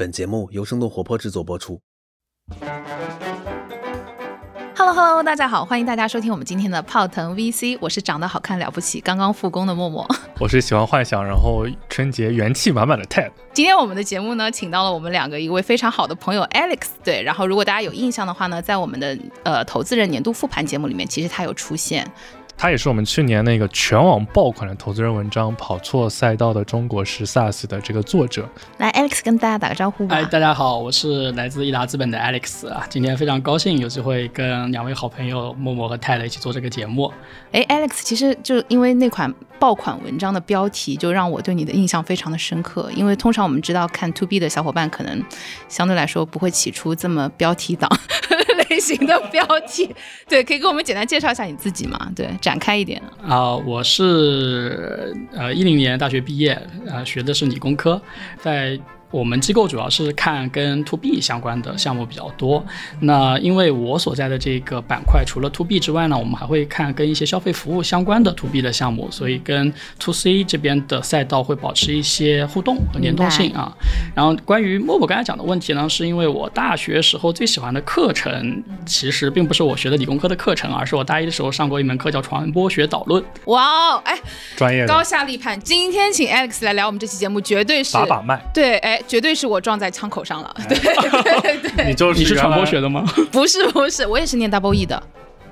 [0.00, 1.78] 本节目由生动活泼制作播出。
[4.74, 10.08] Hello Hello，大家好，欢迎大家收听我们今天的泡腾 VC，我是长得好看了不起，刚刚复工的默默。
[10.40, 13.30] 我是喜欢幻想，然后春节元气满满的 Ted。
[13.52, 22.10] 今天我们的节目呢，请到了我们两个一位非常好的朋友 Alex，对，然后如果大家有印象的话呢，在我们的呃投资人年度复盘节目里面，其实他有出现。
[22.62, 28.46] 他也是我们去年那个全网爆款的投资人文章《跑错赛道的中国式 SaaS》的这个作者。
[28.76, 30.16] 来，Alex 跟大家打个招呼吧。
[30.16, 37.10] 哎，大家好，我是来自益达资本的 Alex 啊，今天非常高兴有机会跟两位好朋友默默和泰勒一起做这个节目。
[37.52, 42.90] 哎，Alex，其实就因为那款爆款文章的标题，就让我对你的印象非常的深刻。
[42.94, 45.24] 因为通常我们知道看 To B 的小伙伴，可能
[45.66, 47.88] 相对来说不会起出这么标题党
[48.70, 49.94] 类型的标题。
[50.26, 52.10] 对，可以给我们简单介绍一下你自己吗？
[52.16, 53.02] 对，展开一点。
[53.22, 58.00] 啊、我是呃一零年大学毕业，呃学的是理工科，
[58.40, 58.80] 在。
[59.10, 62.64] 我们机构主要是看跟 to B 相关的项目比较多。
[63.00, 73.72] 那因为我所在的这个板块，除了 to B 之外呢，我们还会看跟一些消费服务相关的 to B 的项目，所以跟 to C 这边的赛道会保持一些互动和联动性啊。
[74.14, 83.22] 然后关于默默刚才讲的问题呢，是因为我大学时候最喜欢的课程，其实并不是我学的理工科的课程，而是我大一的时候上过一门课叫传播学导论。
[83.46, 84.18] 哇哦，哎，
[84.56, 85.58] 专业的高下立判。
[85.60, 88.40] 今天请 Alex 来聊我们这期节目，绝对是把把脉。
[88.54, 90.54] 对，哎，绝对是我撞在枪口上了。
[90.68, 95.02] 对 对对，你就是你是传播学的，吗不是不是，我也是念 double E 的。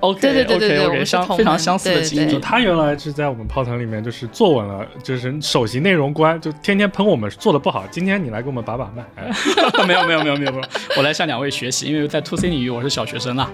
[0.00, 2.38] ？OK，对对对对对我们是相非常相似的经历。
[2.38, 7.84] 他原来是在我们泡腾里面就是坐稳了，就是首席内容官，就天天喷我们做的不好。
[7.90, 9.28] 今天你来给我们把把脉，哎，
[9.88, 13.50] 没有没有没有没有没有，我来向两位学习，因为在 to C 领域我是小学生啊。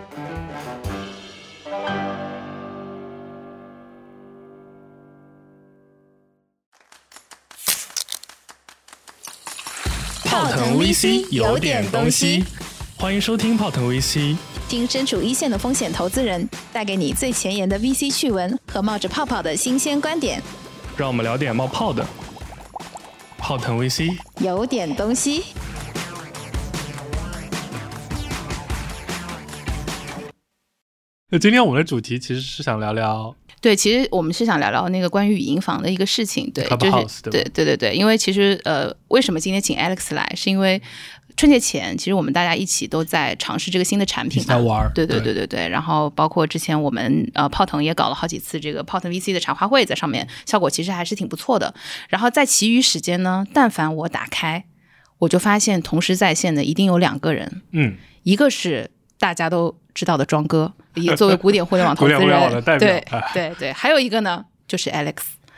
[10.95, 12.45] VC 有点东西，
[12.97, 14.37] 欢迎收听泡腾 VC。
[14.69, 20.41] 听身处一线的风险投资人带给你最前沿的 VC 趣闻和冒着泡泡的新鲜观点，
[20.96, 22.07] 让我们聊点冒泡的。
[23.36, 25.42] 泡腾 VC，有点东西。
[31.29, 40.83] 那今天我们的主题其实是想聊聊对，其实我们是想聊聊那个关于语音房的一个事情，对，就是对对对对对，因为其实呃，为什么今天请 Alex 来，是因为
[41.35, 45.33] 春节前，其实我们大家一起都在尝试这个新的产品嘛，在玩对对对。
[45.33, 51.75] 对对，然后包括之前我们呃泡腾也搞了好几次这个泡腾 VC 的茶话会，在上面效果其实还是挺不错的。
[52.11, 54.67] 然后在其余时间呢，但凡我打开，
[55.20, 65.17] 我就发现同时在线的一定有两个人，嗯，一个是大家都知道的庄哥，也作为古典互联网投资人， 对哎对对，还有一个呢就是 Alex，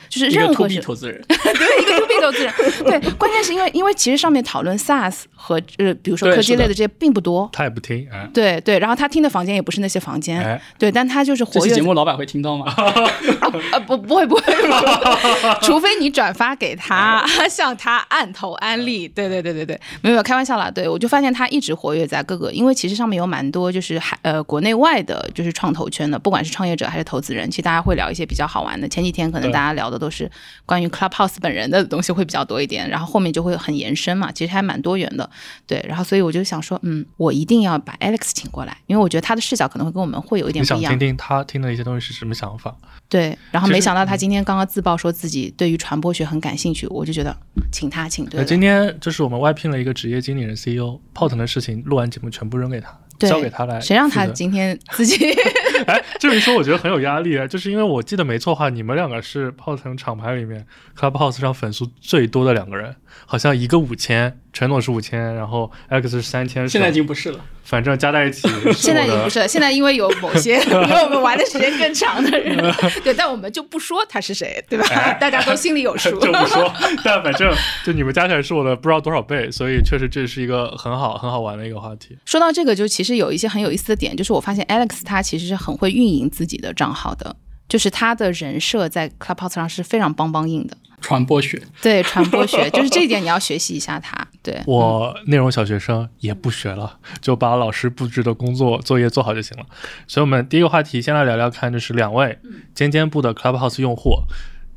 [0.08, 2.52] 就是一个任何是投资人， 对一个 to B 投资人，
[2.84, 10.60] 对，关键是因为因为其实上面讨论 SaaS 和呃比如说科技类的这些并不多，他也不听，哎，对对，然后他听的房间也不是那些房间，哎。
[10.78, 12.66] 对，但他就是活跃节目老板会听到吗？
[13.40, 14.76] 啊不不会不会，不会。
[15.62, 19.08] 除非你转发给他，向他按头安利。
[19.08, 20.70] 对对对对对，没有没有开玩笑啦。
[20.70, 28.88] 对我就发现他一直活跃在各个，因为其实上面有蛮多就是海呃国内外的，就是创投圈的，不管是创业者还是投资人，其实大家会聊一些比较好玩的。
[28.88, 30.30] 前几天可能大家聊的都是
[30.64, 35.28] 关于 Clubhouse 本人的东西会比较多一点，然后后面就会很延伸嘛，其实还蛮多元的。
[35.66, 41.08] 对，然后所以我就想说，嗯，我一定要把 Alex 请过来，因为我觉得他的视角可能会跟我们会有一点不一样想听。
[41.08, 42.74] 听他听的一些东西是什么想法？
[43.08, 47.36] 对，然后没想到他今天刚刚自曝说自己对于传播学很感兴趣，我就觉得
[47.70, 53.80] 请他请对今天就是我们外聘了一个职业经理人 CEO，泡腾的事情录完节目全部扔给他，对交给他来。
[53.80, 55.32] 谁让他今天自己
[55.86, 60.66] 哎，这么一说，我觉得很有压力啊，就是因为我记得没错的话，你们两个是泡腾厂牌里面
[60.98, 62.94] Clubhouse 上粉丝最多的两个人，
[63.24, 67.38] 好像一个五千，陈总是五千，然然后 Alex 是三千，现在已经不是了。
[67.66, 72.56] 反正加在一起， 现在已经不是 现在因为有某些 比我们玩的时间更长的人，
[73.02, 75.12] 对，但我们就不说他是谁，对吧？
[75.14, 76.10] 大家都心里有数。
[76.20, 76.72] 就不说，
[77.04, 77.52] 但反正
[77.84, 82.16] 就你们加起来是我的不知道多少倍，所以确实这是一个很好很好玩的一个话题。
[82.24, 87.34] 说到这个，就其实有一些很有意思的点，就是我发现 Alex 他其实是很会运营自己的账号的，
[87.68, 90.76] 就是他的人设在 Clubhouse 上是非常梆梆硬的。
[91.02, 94.26] 传播学，对传播学，就是这一点你要学习一下他。
[94.46, 99.66] 对，我内容小学生也不学了， 就把老师布置的工作作业做好就行了。
[100.06, 102.38] 所以，我们第一个话题先来聊聊看，就是两位
[102.72, 104.22] 尖尖部的 Clubhouse 用户，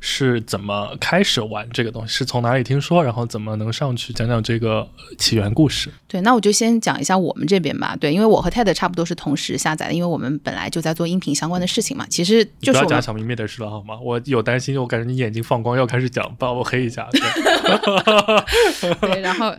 [0.00, 2.14] 是怎么开始玩这个东西？
[2.14, 3.04] 是从哪里听说？
[3.04, 4.88] 然后怎么能上去讲讲这个
[5.18, 5.90] 起源故事？
[6.08, 7.96] 对，那我就先讲一下我们这边吧。
[8.00, 12.06] 对，因为我和 TED 差不多是同时下载的，因为我们本来就在做音频相关的事情嘛。
[12.08, 13.98] 其实就是我们要讲小秘密的事了好吗？
[14.02, 17.06] 我有担心，我感觉你眼睛放光，要开始讲，把我黑一下。
[17.12, 17.20] 对
[19.00, 19.54] 对，然后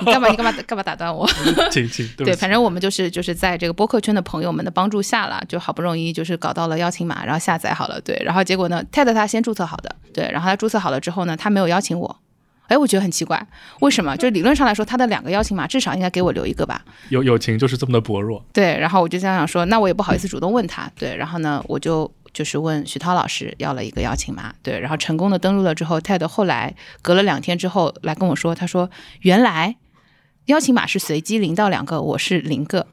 [0.00, 1.26] 你干嘛你干嘛干嘛打断我？
[1.72, 12.18] 请请，对对，反正我们就是就是在这个播客圈的朋友们的帮助下啦，就好不容易就是搞到了邀请码，然后下载好了，对，然后结果呢，TED 他先注册好的，对，然后他注册好了之后呢，他没有邀请我。
[12.68, 13.46] 哎，我觉得很奇怪，
[13.80, 14.16] 为什么？
[14.16, 16.82] 就理论上来说，他的两个邀请码至少应该给我留一个吧？
[17.10, 18.42] 友友情就是这么的薄弱。
[18.52, 28.88] 对，然后我就这样想说，那我也不好意思主动问他，对，然后呢，我就就是问徐涛老师要了一个邀请码，对，然后成功的登录了之后，TED 后来隔了两天之后来跟我说，他说
[29.20, 29.76] 原来
[30.46, 32.86] 邀请码是随机零到两个，我是零个，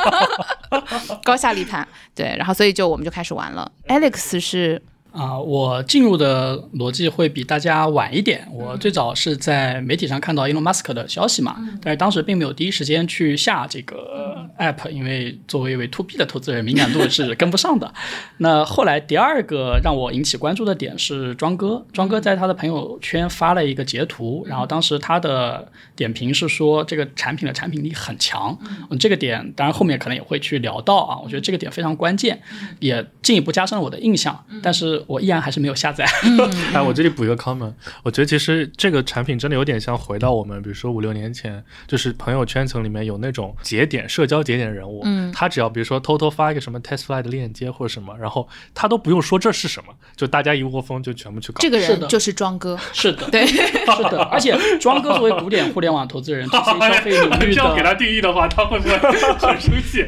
[1.24, 8.46] 高下立判，对，然后所以就我们就开始玩了，Alex 是啊、我进入的逻辑会比大家晚一点。
[8.52, 17.92] 我最早是在媒体上看到 Elon Musk 的消息嘛，但是当时并没有第一时间去下这个 app，因为作为一位 to B 的投资人，敏感度是跟不上的。
[18.38, 28.56] 那后来第二个让我引起关注的点是庄哥，庄哥在他的朋友圈发了一个截图，然后当时他的点评是说这个产品的产品力很强。
[28.90, 32.40] 嗯，这个点当然后面可能也会去聊到啊，我觉得这个点非常关键，
[32.78, 34.44] 也进一步加深了我的印象。
[34.62, 36.04] 但是我依然还是没有下载。
[36.74, 51.60] 哎，我这里补一个 comment，我觉得其实这个产品真的有点像回到我们，比如说五六年前，就是朋友圈层里面有那种节点、社交节点人物，嗯，他只要比如说偷偷发一个什么 TestFly 的链接或者什么，然后他都不用说这是什么，就大家一窝蜂就全部去搞。
[51.60, 56.62] 这个人就是庄哥，是的，对， 是的，而且庄哥作为古典互联网投资人消
[57.02, 60.06] 费领域这样给他，定义的话，他会不会很生气？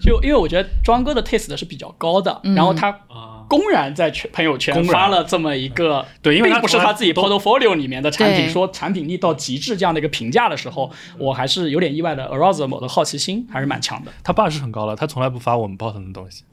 [0.00, 14.12] 就因为我觉得庄哥的 taste 是比较高的，然后他啊，公然在圈朋友圈发了这么一个，对因为他并不是他自己 portfolio 里面的产品，说产品力到极致这样的一个评价的时候，我还是有点意外的，arouse 我的好奇心还是蛮强的。
[14.24, 16.44] 他爸是很高了，他从来不发我们 bottom 的东西。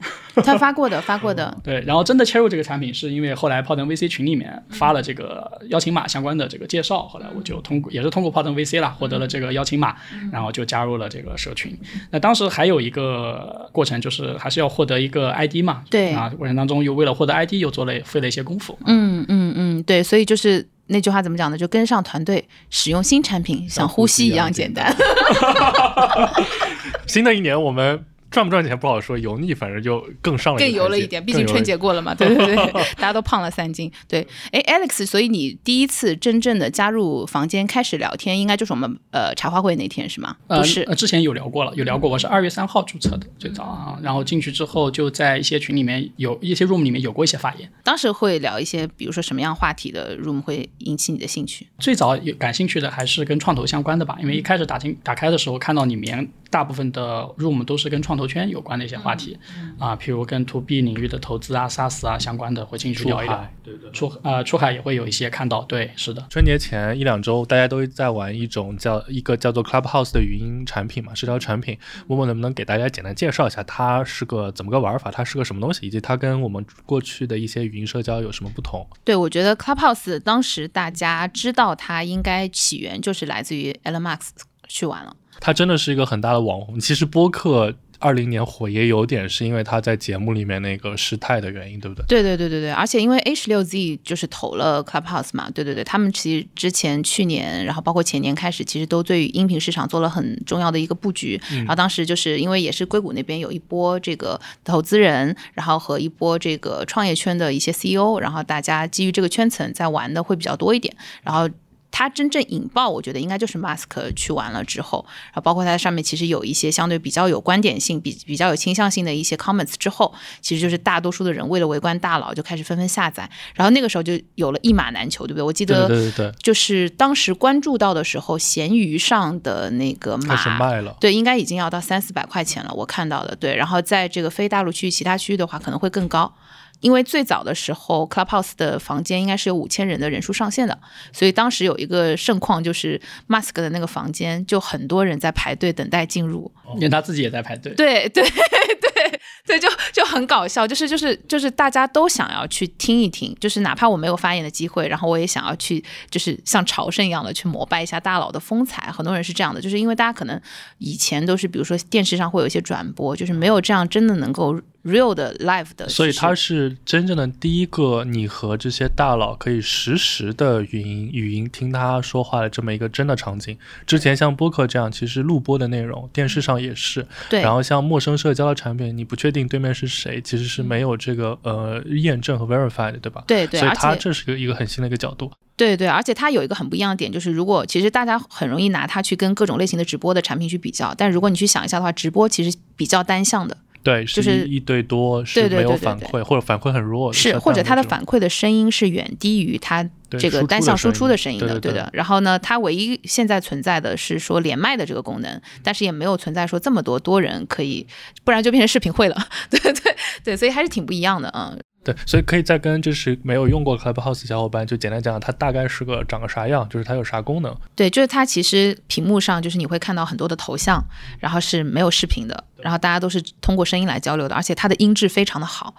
[0.42, 9.94] 他发过的发过的， 对，然后真的切入这个产品，是因为后来泡腾 VC 群里面发了这个邀请码相关的这个介绍，后来我就通过也是通过泡腾 VC 啦，获得了这个邀请码，
[10.32, 11.76] 然后就加入了这个社群。
[12.10, 18.76] 那当时还有一个过程，就是还是要获得一个 ID 嘛，对啊，过程当中又为了获得 ID 又做了费了一些功夫。
[18.86, 21.56] 嗯嗯嗯，对，所以就是那句话怎么讲呢？
[21.56, 24.94] 就跟上团队，使用新产品，像呼吸一样简单。
[27.06, 28.02] 新的一年我们
[28.34, 32.56] 赚不赚钱不好说，油腻反正就更上了更油了一点，毕竟春节过了嘛，对对对，
[32.98, 33.90] 大家都胖了三斤。
[34.08, 40.36] 对，哎，Alex，所以你第一次真正的加入房间开始聊天，应该就是我们呃茶话会那天是吗？
[40.48, 47.70] 呃不是，呃，之前有聊过了，有聊过，我是二月三号注册的最早啊，然后进去之后就在一些群里面有一些 room 里面有过一些发言。
[47.84, 51.68] 当时会聊一些，比如说什么样话题的 room 会引起你的兴趣？
[51.78, 59.38] 最早有感兴趣的还是跟创投相关的吧，因为一开始打进打开的时候，看到里面大部分的 room 都是跟创投圈有关的一些话题，
[59.78, 63.48] 啊，譬如跟 to B 领域的投资啊、SaaS 啊相关的，会进去聊一聊。
[63.62, 63.90] 对对。
[63.92, 66.26] 出呃出海也会有一些看到，对，是的。
[66.30, 71.78] 春节前一两周，大家都在玩一种叫一个叫做 Clubhouse 的语音产品嘛，社交产品。
[72.06, 78.86] 默默能不能给大家简单介绍一下，它是个怎么个玩法，它是个什么东西，以及它跟我们过去的一些语音社交有什么不同？
[79.04, 84.30] 对，我觉得 Clubhouse 当时大家知道它应该起源就是来自于 Elon Musk
[84.68, 85.16] 去玩了。
[85.40, 86.78] 它真的是一个很大的网红。
[86.78, 92.04] 其实播客二零年火也有点是因为他在节目里面那个失态的原因，对不对？
[92.06, 101.40] 对对对对对，而且因为 A 十六 Z 就是投了 Clubhouse 嘛，对对对，他们其实之前去年，然后包括前年开始，其实都对于音频市场做了很重要的一个布局。
[101.50, 111.48] 然后当时就是因为也是硅谷那边有一波这个投资人，然后和一波这个创业圈的一些 CEO，然后大家基于这个圈层在玩的会比较多一点，然后。
[111.96, 125.42] 它真正引爆，我觉得应该就是 Mask 去完了之后，然后包括它上面其实有一些相对比较有观点性、比比较有倾向性的一些 comments 之后，其实就是大多数的人为了围观大佬就开始纷纷下载，然后那个时候就有了一马难求，对不对？
[125.44, 130.58] 我记得对对对，就是当时关注到的时候，闲鱼上的那个开始码。
[130.58, 130.96] 卖了。
[130.98, 133.36] 对，应该已经要到三四百块钱了，我看到的。
[133.36, 136.34] 对，然后在这个非大陆区域、其他区域的话，可能会更高。
[136.80, 140.78] 因为最早的时候，Clubhouse 的房间应该是有五千人的人数上限的，
[141.12, 146.52] 所以当时有一个盛况，就是 Mask 的那个房间就很多人在排队等待进入。
[146.74, 147.72] 因为他自己也在排队。
[147.74, 158.90] 对 对对对，就就很搞笑，就是就是就是大家都想要去听一听，就是哪怕我没有发言的机会，然后我也想要去，就是像朝圣一样的去膜拜一下大佬的风采。
[158.90, 160.40] 很多人是这样的，就是因为大家可能
[160.78, 164.60] 以前都是，比如说电视上会有一些转播，就是没有这样真的能够。
[164.84, 165.88] Real 的 live 的。
[165.88, 173.56] 所以它是真正的第一个，你和这些大佬可以实时的语音语音听他说话的这么一个真的场景。
[173.86, 177.06] 之前像播客这样，其实录播的内容，电视上也是。
[177.28, 183.24] 对，然后像陌生社交的产品，你不确定对面是谁，其实是没有这个呃验证和 verify 的，对吧？
[183.26, 185.30] 对对，所以它这是一个一个很新的一个角度。
[185.56, 201.90] 对对，而且它有一个很不一样的点，就是如果其实大家很容易拿它去跟各种类型的直播的产品去比较，但如果你去想一下的话，直播其实比较单向的，对，就是一一对多，是没有对对对对反馈，或者反馈很弱，是或者它的反馈的声音是远低于它这个单向输出的声音的，对对的。
[201.92, 207.86] 然后呢，它唯一现在存在的是说连麦的这个功能，但是也没有存在说这么多多人可以，
[208.24, 209.28] 不然就变成视频会了。
[209.50, 211.58] 对对对，所以还是挺不一样的嗯。
[211.84, 217.54] 对，所以可以再跟就是没有用过 Clubhouse 小伙伴就简单讲讲它大概是个长个啥样，就是它有啥功能。
[217.74, 220.82] 对，就是它其实屏幕上就是你会看到很多的头像，
[221.20, 225.74] 然后是没有视频的，然后大家都是通过声音来交流的，而且它的音质非常的好。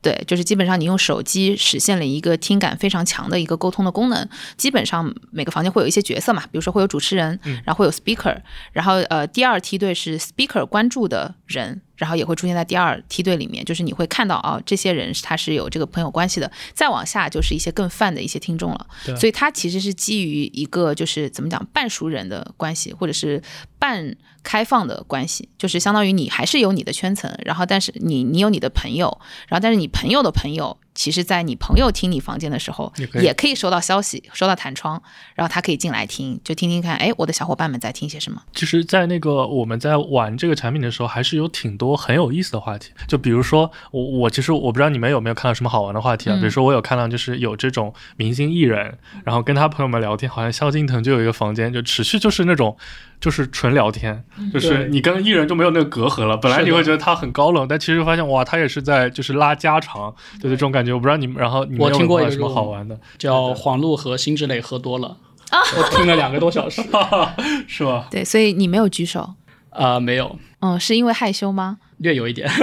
[0.00, 4.26] 对，就是基本上你用手机实现了一个听感非常强的一个沟通的功能。
[4.56, 8.34] 基本上每个房间会有一些角色嘛，比如说会有主持人，然后会有 speaker，
[8.72, 16.50] 然后呃第二梯队是 speaker 关注的人，然后也会出现在第二梯队里面，就是你会看到啊、这些人他是有这个朋友关系的。
[16.72, 18.86] 再往下就是一些更泛的一些听众了，
[19.18, 23.42] 所以它其实是基于一个就是怎么讲半熟人的关系，或者是
[23.78, 35.02] 半开放的关系，就是相当于你还是有你的圈层，然后但是你你有你的朋友，然后但是你朋友的朋友，其实在你朋友听你房间的时候也，可以收到消息，收到弹窗，
[35.34, 38.42] 然后他可以进来听，就听听看，哎，我的小伙伴们在听些什么。
[38.52, 42.90] 其实，在那个我们在玩这个产品的时候，还是有挺多很有意思的话题。
[43.08, 46.36] 就比如说，我我其实我不知道你们有没有看到什么好玩的话题啊？
[46.36, 52.76] 嗯比如说，我有看到就是有这种明星艺人，然后跟他朋友们聊天，好像萧敬腾就有一个房间，就持续就是那种
[53.20, 56.36] 就是纯聊天，就是你跟艺人就没有那个隔阂了。
[56.36, 60.92] 本来你会觉得他很高冷，但其实发现哇，他也是在就是拉家常，对对，这种感觉。
[60.94, 65.16] 我不知道你们，然后你们我有没有什么听过一个这种好玩的，叫黄璐和辛芷蕾喝多了，
[65.52, 66.82] 我听了两个多小时。
[67.68, 68.08] 是吧？
[68.10, 69.34] 对，所以你没有举手，
[69.70, 71.78] 啊、没有，嗯，是因为害羞吗？
[71.98, 72.50] 略有一点。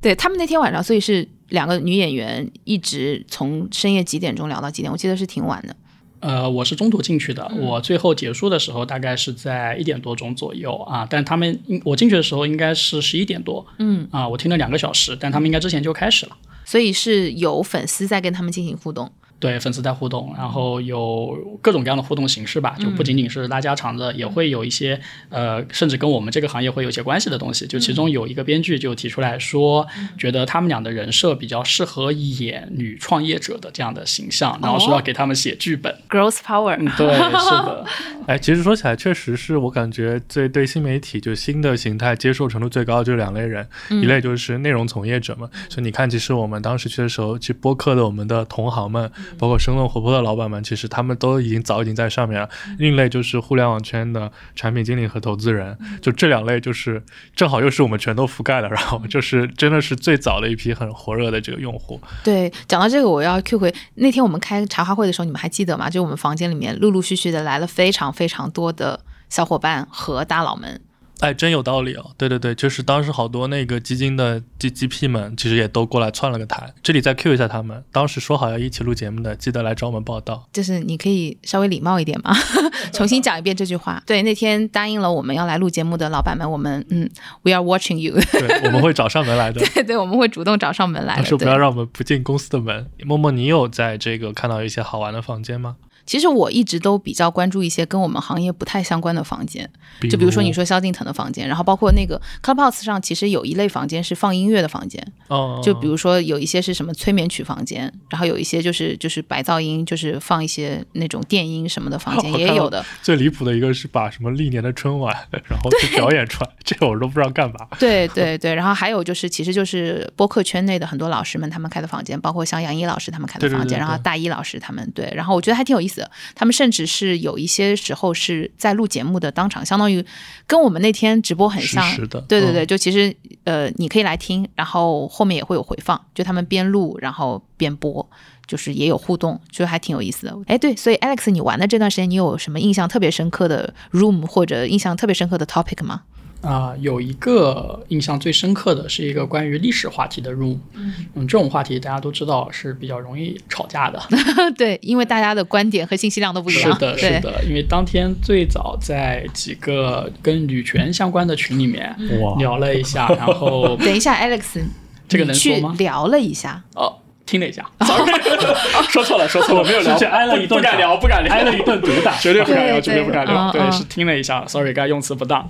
[0.00, 5.74] 对他们那天晚上，所以是两个女演员一直从深夜几点钟聊到几点，我记得是挺晚的。
[6.20, 16.36] 呃，我是中途进去的，我最后结束的时候大概是在一点多钟左右啊，但他们应我进去的时候应该是十一点多，嗯，啊，我听了两个小时，但他们应该之前就开始了。
[16.64, 19.12] 所以是有粉丝在跟他们进行互动。
[19.38, 27.66] 对粉丝在互动，然后有各种各样的互动形式吧，就不仅仅是拉家常的，也会有一些呃，甚至跟我们这个行业会有一些关系的东西。
[27.66, 35.94] 就其中有一个编剧就提出来说，觉得他们俩的人设比较适合演女创业者的这样的形象，然后说要给他们写剧本。
[36.08, 37.84] Girls Power，嗯，对，是的，
[38.26, 45.48] 哎，其实说起来，确实是我感觉最对新媒体就新的形态接受程度最高就是两类人，一类就是内容从业者嘛。
[45.68, 52.48] 所以你看，其实我们当时去的时候，去播客的我们的同行们，包括生动活泼的老板们，其实他们都已经早已经在上面了。
[52.78, 57.02] 另一类就是互联网圈的产品经理和投资人，就这两类就是
[57.34, 62.00] 正好又是我们全都覆盖了，然后就是真的是最早的一批很火热的这个用户。
[62.24, 65.90] 对，讲到这个，我要 Q 回那天我们开茶话会的时候，你们还记得吗？
[65.90, 70.80] 就我们房间里面陆陆续续的来了非常非常多的小伙伴和大佬们。
[71.20, 72.10] 哎，真有道理哦！
[72.18, 76.74] 对对对，就是当时好多那个基金的 G G P 们，其实也都过来窜了个台。
[76.82, 80.46] 这里再 Q 一下他们，当时说好要一起录节目的，记得来找我们报道。
[80.52, 82.34] 就是你可以稍微礼貌一点吗？
[82.92, 84.02] 重新讲一遍这句话。
[84.06, 87.08] 对，那天答应了我们要来录节目的老板们，我们嗯
[87.42, 88.14] ，We are watching you。
[88.32, 89.64] 对，我们会找上门来的。
[89.72, 91.22] 对对，我们会主动找上门来的。
[91.22, 92.90] 但是不要，让我们不进公司的门。
[93.04, 95.76] 默默，你有在这个看到一些好玩的房间吗？
[96.06, 99.68] 其实我一直都比较关注一些跟我们行业不太相关的房间，
[100.08, 112.84] 就比如说你说萧敬腾的房间，然后包括那个 Clubhouse 上其实有一类房间是放音乐的房间，哦，就比如说有一些是什么催眠曲房间，然后有一些就是就是白噪音，就是放一些那种电音什么的房间 也有的。
[113.02, 117.56] 最离谱的一个是把什么历年的春晚，然后去表演出来，这个我都不知道干嘛。
[117.80, 126.10] 对对对，然后还有就是，其实就是播客圈内的很多老师们他们开的房间，包括像杨一老师他们开的房间，对对对对然后大一老师他们对，然后我觉得还挺有意思的。
[126.34, 130.04] 他们甚至是有一些时候是在录节目的当场，相当于
[130.46, 131.84] 跟我们那天直播很像。
[132.28, 138.08] 对对对，就其实呃，你可以来听，然后后面也会有回放，就他们边录然后边播。
[138.46, 140.38] 就是也有互动，就还挺有意思的。
[140.46, 146.02] 哎，对，所以 Alex，你玩的这段时间，你有什么印象特别深刻的 room 或者印象特别深刻的 topic 吗？
[146.46, 150.58] 啊、有一个印象最深刻的是一个关于历史话题的 room。
[150.74, 154.00] 嗯，这种话题大家都知道是比较容易吵架的。
[154.56, 156.72] 对，因为大家的观点和信息量都不一样。
[156.72, 164.62] 是的，是，的，因为当天最早在几个跟女权相关的群里面哇聊了一下，然后 等一下，Alex，
[165.08, 166.98] 这个能说吗聊了一下，哦。
[167.26, 168.12] 听了一下，sorry，
[168.88, 172.16] 说错了，说错了，没有聊，挨了一顿不敢聊，不敢聊，挨了一顿毒打。
[172.18, 173.50] 绝对不敢聊，绝对不敢聊。
[173.50, 175.44] 对，是听了一下，sorry，刚才用词不当。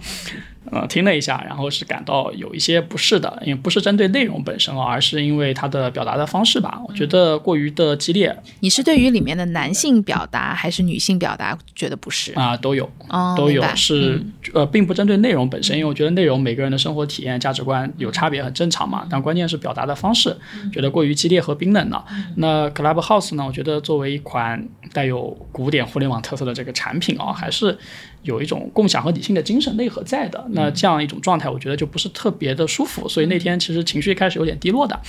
[0.71, 12.33] 呃，听了一下，然后是感到有一些不适的，因为不是针对内容本身哦，而是因为它的表达的方式吧，我觉得过于的激烈你是对于里面的男性表达还是女性表达觉得不适？
[12.35, 12.91] 啊、都有。
[13.09, 14.21] 哦，都有是
[14.53, 19.07] 呃，并不针对内容本身，因为我觉得内容每个人的生活体验、价值观有差别，很正常嘛。
[19.09, 20.37] 但关键是表达的方式，
[20.73, 22.05] 觉得过于激烈和冰冷了。
[22.37, 23.45] 那 Clubhouse 呢？
[23.47, 27.79] 我觉得作为一款带有古典互联网特色的这个产品啊，还是
[28.27, 30.45] 有一种共享和理性的精神内核在的。
[30.51, 33.09] 那这样一种状态，我觉得就不是特别的舒服。
[33.09, 35.01] 所以那天其实情绪开始有点低落的，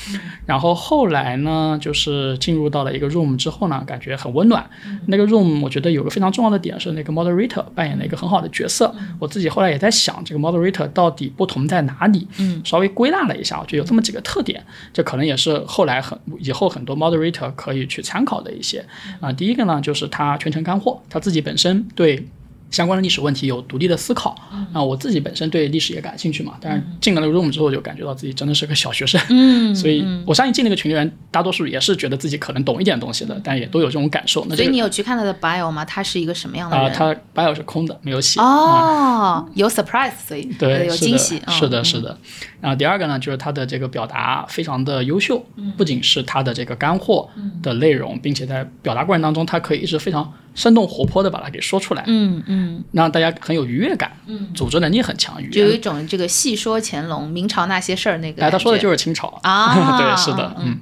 [0.46, 4.66] 然后后来呢，就是进入到了一个 room 之后呢，感觉很温暖。
[5.08, 8.94] 那个 room 我觉得有个非常重要的点是那个 moderator 扮演了一个很好的角色。
[9.20, 12.28] 我自己后来也在想，这个 moderator 到底不同在哪里？
[12.38, 18.86] 嗯，稍微归纳了一下，我觉得有这么几个特点，这可能也是后来很以后很多 moderator 可以去参考的一些
[19.20, 22.28] 啊、第一个呢，就是他全程干货，他自己本身对。
[22.70, 24.36] 相关的历史问题有独立的思考
[24.74, 34.46] 啊，我自己本身对历史也感兴趣嘛，但是进了那个 room 之后，就感觉到自己真的是个小学生，嗯，所以我相信进那个群的人，大多数也是觉得自己可能懂一点东西的，但也都有这种感受。
[34.50, 35.86] 那所以你有去看他的 bio 吗？
[35.86, 36.94] 他是一个什么样的啊、人？
[36.94, 38.40] 他 bio 是空的，没有写。
[38.40, 42.18] 嗯哦，有 surprise，所以对，有惊喜，嗯是的，是的。
[42.60, 47.30] 然后第二个呢，就是他的这个表达非常的优秀，嗯不仅是他的这个干货
[47.64, 55.78] 的内容，并且在表达过程当中，他可以一直非常生动活泼的把它给说出来，嗯嗯，让大家很有愉悦感，嗯，组织能力很强，就有一。
[55.78, 60.80] 种这个戏说乾隆明朝那些事儿那个哎，他说的就是清朝啊 对，是的，嗯。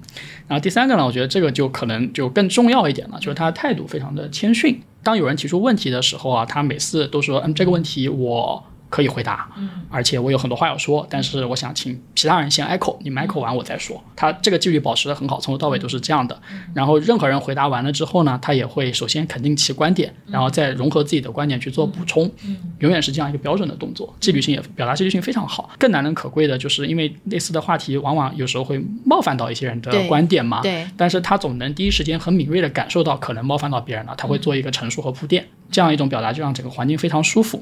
[0.47, 4.79] 然后第三个呢，我觉得这个就可能就更重要一点了，就是他的态度非常的谦逊。
[5.03, 14.01] 当有人提出问题的时候啊，他每次都说，嗯，这个问题我可以回答，嗯，而且我有很多话要说，但是我想请其他人先 echo，你们 echo 完我再说。
[14.15, 16.39] 他这个纪律保持的很好，从头到尾都是这样的。
[16.73, 22.31] 然后任何人回答完了之后呢，他也会首先肯定其观点，然后再融合自己的观点去做补充，
[22.79, 25.69] 永远是这样一个标准的动作，纪律性也表达纪律性非常好。
[25.77, 30.87] 更难能可贵的就是因为类似的话题往往有时候会冒犯到一些人的观点嘛，对。
[30.95, 37.61] 但是他总能第一时间很敏锐的感受到可能冒犯到别人了，他会做一个陈述和铺垫，这样一种表达就让整个环境非常舒服。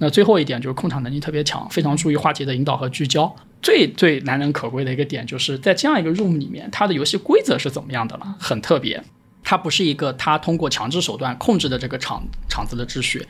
[0.00, 3.34] 那最后一点就是控场能力特别强，非常注意话题的引导和聚焦。
[3.62, 8.34] 最最难能可贵的一个点就是在这样一个 room 里面，它的游戏规则是怎么样的了？
[8.38, 9.02] 很特别。
[9.44, 13.24] 它不是一个他通过强制手段控制的这个场场子的秩序，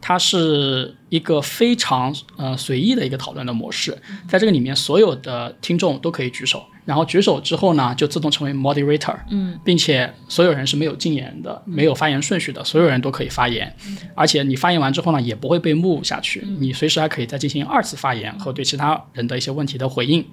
[0.00, 3.96] 它是一个非常呃随意的一个讨论的模式。
[4.28, 13.74] 在这个里面，所有的听众都可以举手，然后举手之后呢，就自动成为 moderator，嗯，并且所有人是没有禁言的，没有发言顺序的，所有人都可以发言，
[14.14, 20.24] 而且你发言完之后呢，也不会被 move 下去，你随时还可以再进行二次发言和对其他人的一些问题的回应，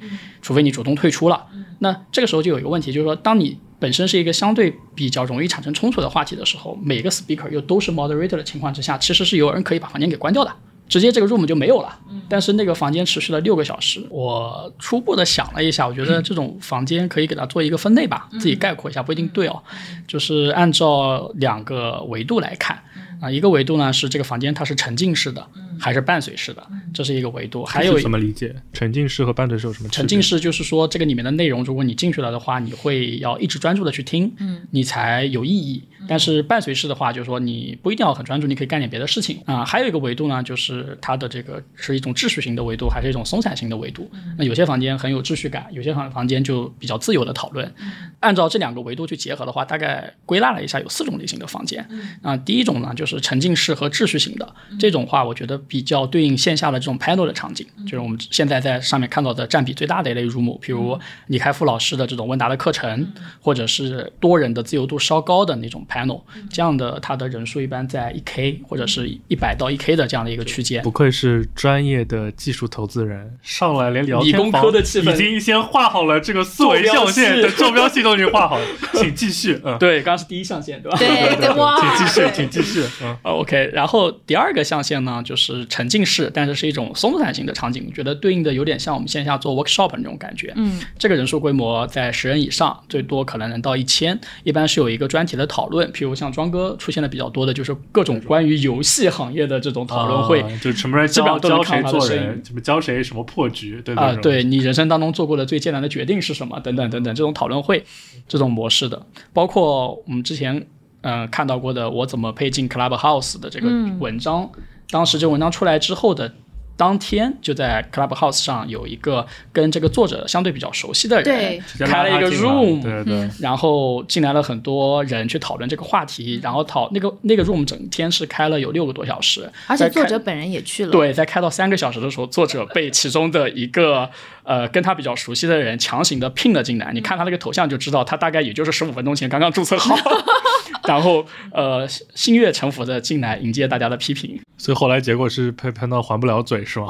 [0.44, 1.48] 除非你主动退出了。
[1.80, 10.56] 那这个时候就有一个问题，就是说，当你本身是一个相对比较容易产生冲突的话题的时候，每个 speaker 又都是 moderator 的情况之下，其实是有人可以把房间给关掉的。
[10.88, 14.06] 直接这个 room 就没有了，但是那个房间持续了六个小时。
[14.10, 19.62] 我初步的想了一下，我觉得 这种房间可以给它做一个分类吧，自己概括一下，不一定对哦。
[20.08, 22.82] 就是按照两个维度来看
[23.20, 25.46] 啊，一个维度呢是这个房间它是沉浸式的
[25.84, 27.66] 还是伴随式的，这是一个维度。
[27.66, 28.56] 还有是怎么理解？
[28.72, 29.90] 沉浸式和伴随式有什么？
[29.90, 35.84] 沉浸式就是说，这个里面的内容，如果你进去了的话，你会要一直专注的去听，嗯，你才有意义。
[36.08, 44.10] 但是伴随式的话，就是说你不一定要很专注，你可以干点别的事情啊、还有一个维度呢，就是它的这个是一种秩序型的维度，还是一种松散型的维度。
[44.38, 47.74] 那有些房间很有秩序感，有些房房间就比较自由的讨论。
[48.20, 51.86] 按照这两个维度去结合的话，大概归纳了一下，有四种类型的房间。
[52.22, 70.84] 啊、第一种呢就是沉浸式和秩序型的，这种话我觉得比较对应线下的这种 panel 的场景，就是我们现在在上面看到的占比最大的一类 room，比如李开复老师的这种问答的课程，或者是多人的自由度稍高的那种 panel，这样的它的人数一般在一 k 或者是一百到一 k 的这样的一个区间。
[70.84, 75.12] 不愧是专业的技术投资人，上来连聊理工天房科的气氛。
[75.12, 80.98] 已经先画好了这个思维象限坐标系的坐标系都已经画好了，请继续，嗯， 对，刚刚是第一象限，对吧？
[81.00, 81.48] 对对对，
[81.82, 90.52] 请继续，请继续，嗯，呃 OK，然后第二个象限呢，就是是沉浸式，但是是一种松散型的场景，觉得对应的有点像我们线下做 workshop 那种感觉。
[90.56, 100.42] 嗯，这个人数规模在十人以上，最多可能能到一千，一般是有一个专题的讨论，譬如像庄哥出现的比较多的就是各种关于游戏行业的这种讨论会。
[100.42, 106.60] 啊就什么人基本教上都能教谁做人，什么教谁什么破局，对啊、对你人生当中做过的最艰难的决定是什么？
[106.60, 107.84] 等等等等，这种讨论会，
[108.28, 110.56] 这种模式的，包括我们之前
[111.02, 113.68] 嗯、呃看到过的，我怎么配进 Clubhouse 的这个
[114.00, 114.50] 文章，
[114.90, 116.34] 当时这文章出来之后的
[116.76, 130.92] 当天，就在 Clubhouse 上有一个跟这个作者相对比较熟悉的人对，开了一个 room，对对，然后进来了很多人去讨论这个话题，然后讨那个那个 room 整天是开了有六个多小时，而且作者本人也去了。
[130.92, 134.10] 对，在开到三个小时的时候，作者被其中的一个
[134.44, 136.92] 呃跟他比较熟悉的人强行的聘了进来。
[136.94, 139.96] 你看他那个头像就知道，他大概也就是十五分钟前刚刚注册好，
[140.88, 144.40] 然后呃心悦诚服的进来迎接大家的批评。
[144.56, 146.88] 所以后来结果是被喷到还不了嘴是吗？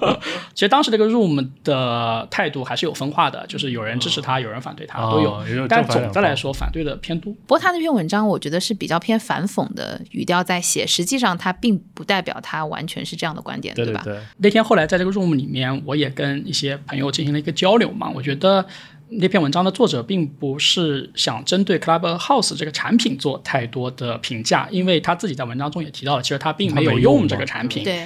[0.52, 5.34] 其实当时这个 room 的态度还是有分化的，就是有人支持他，有人反对他，都有。
[5.34, 7.32] 哦也有但总的来说，反对的偏多。
[7.32, 14.02] 不过他那篇文章，我觉得是比较偏反讽的语调在写，实际上他并不代表他完全是这样的观点，吧？
[14.04, 18.10] 对对，那天后来在这个 room 里面，我也跟一些朋友进行了一个交流嘛。
[18.14, 18.64] 我觉得
[19.08, 27.84] 那篇文章的作者并不是想针对 Clubhouse 这个产品做太多的评价，因为他自己在文章中也提到了，其实他并没有用这个产品。
[27.84, 28.04] 对，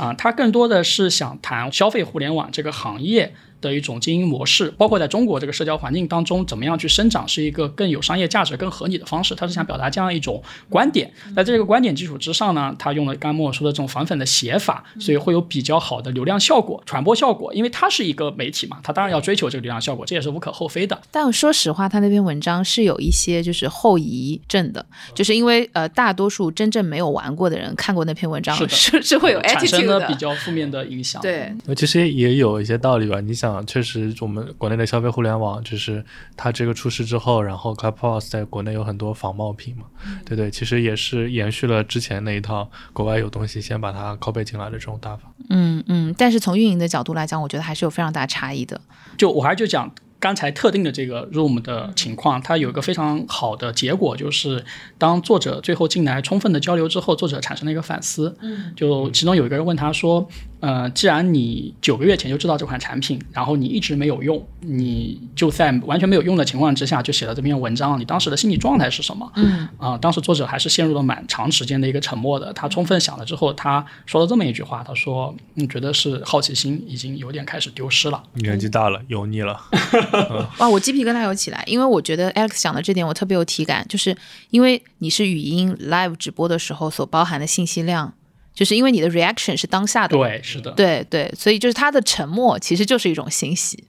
[0.00, 9.34] 啊，他更多的是想谈消费互联网这个行业的一种经营模式，包括在中国这个社交环境当中，怎么样去生长是一个更有商业价值、更合理的方式。
[9.34, 17.52] 他是想表达这样一种观点，在这个观点基础之上呢，他用了刚我说的这种反粉的写法，所以会有比较好的流量效果、传播效果。
[17.52, 20.98] 因为它是一个媒体嘛，它当然要追求这个流量效果，这也是无可厚非的。
[21.10, 24.84] 但说实话，他那篇文章是有一些就是后遗症的，
[25.14, 31.20] 就是因为呃，大多数真正没有玩过的人看过那篇文章是是是会有 attitude 了的，比较负面的影响。
[31.20, 33.20] 对，那其实也有一些道理吧。
[33.20, 36.04] 你想，确实我们国内的消费互联网，就是
[36.36, 39.84] 它这个出事之后，然后 Clubhouse 在国内有很多仿冒品嘛，
[40.24, 45.32] 对对，其实也是延续了之前那一套国外有东西先把它 copy 进来的这种打法。
[45.48, 46.14] 嗯嗯。
[46.16, 48.80] 但是从运营的角度来讲，我觉得还是有非常大差异的。
[49.16, 54.62] 就我还是就讲刚才特定的这个 room 的情况，它有一个非常好的结果，就是
[54.98, 58.36] 当作者最后进来充分的交流之后，作者产生了一个反思。
[58.42, 60.28] 嗯，就其中有一个人问他说
[60.60, 72.52] ：“呃，既然你九个月前就知道这款产品，然后你一直没有用，你就在完全没有用的情况之下就写了这篇文章，你当时的心理状态是什么？”嗯啊、当时作者还是陷入了蛮长时间的一个沉默的。
[72.52, 79.58] 他充分想了之后，他说了这么一句话：“他说，你，觉得是好奇心已经有点开始丢失了。”年纪大了，油腻了，
[80.58, 84.14] 哇，我鸡皮疙瘩有起来，因为我觉得 Alex 讲的这点我特别有体感，就是
[84.50, 88.12] 因为你是语音 live 直播的时候所包含的信息量，
[88.54, 90.70] 就是因为你的 reaction 是当下的，对，是的。
[90.72, 93.88] 对对，所以就是他的沉默其实就是一种信息，对吧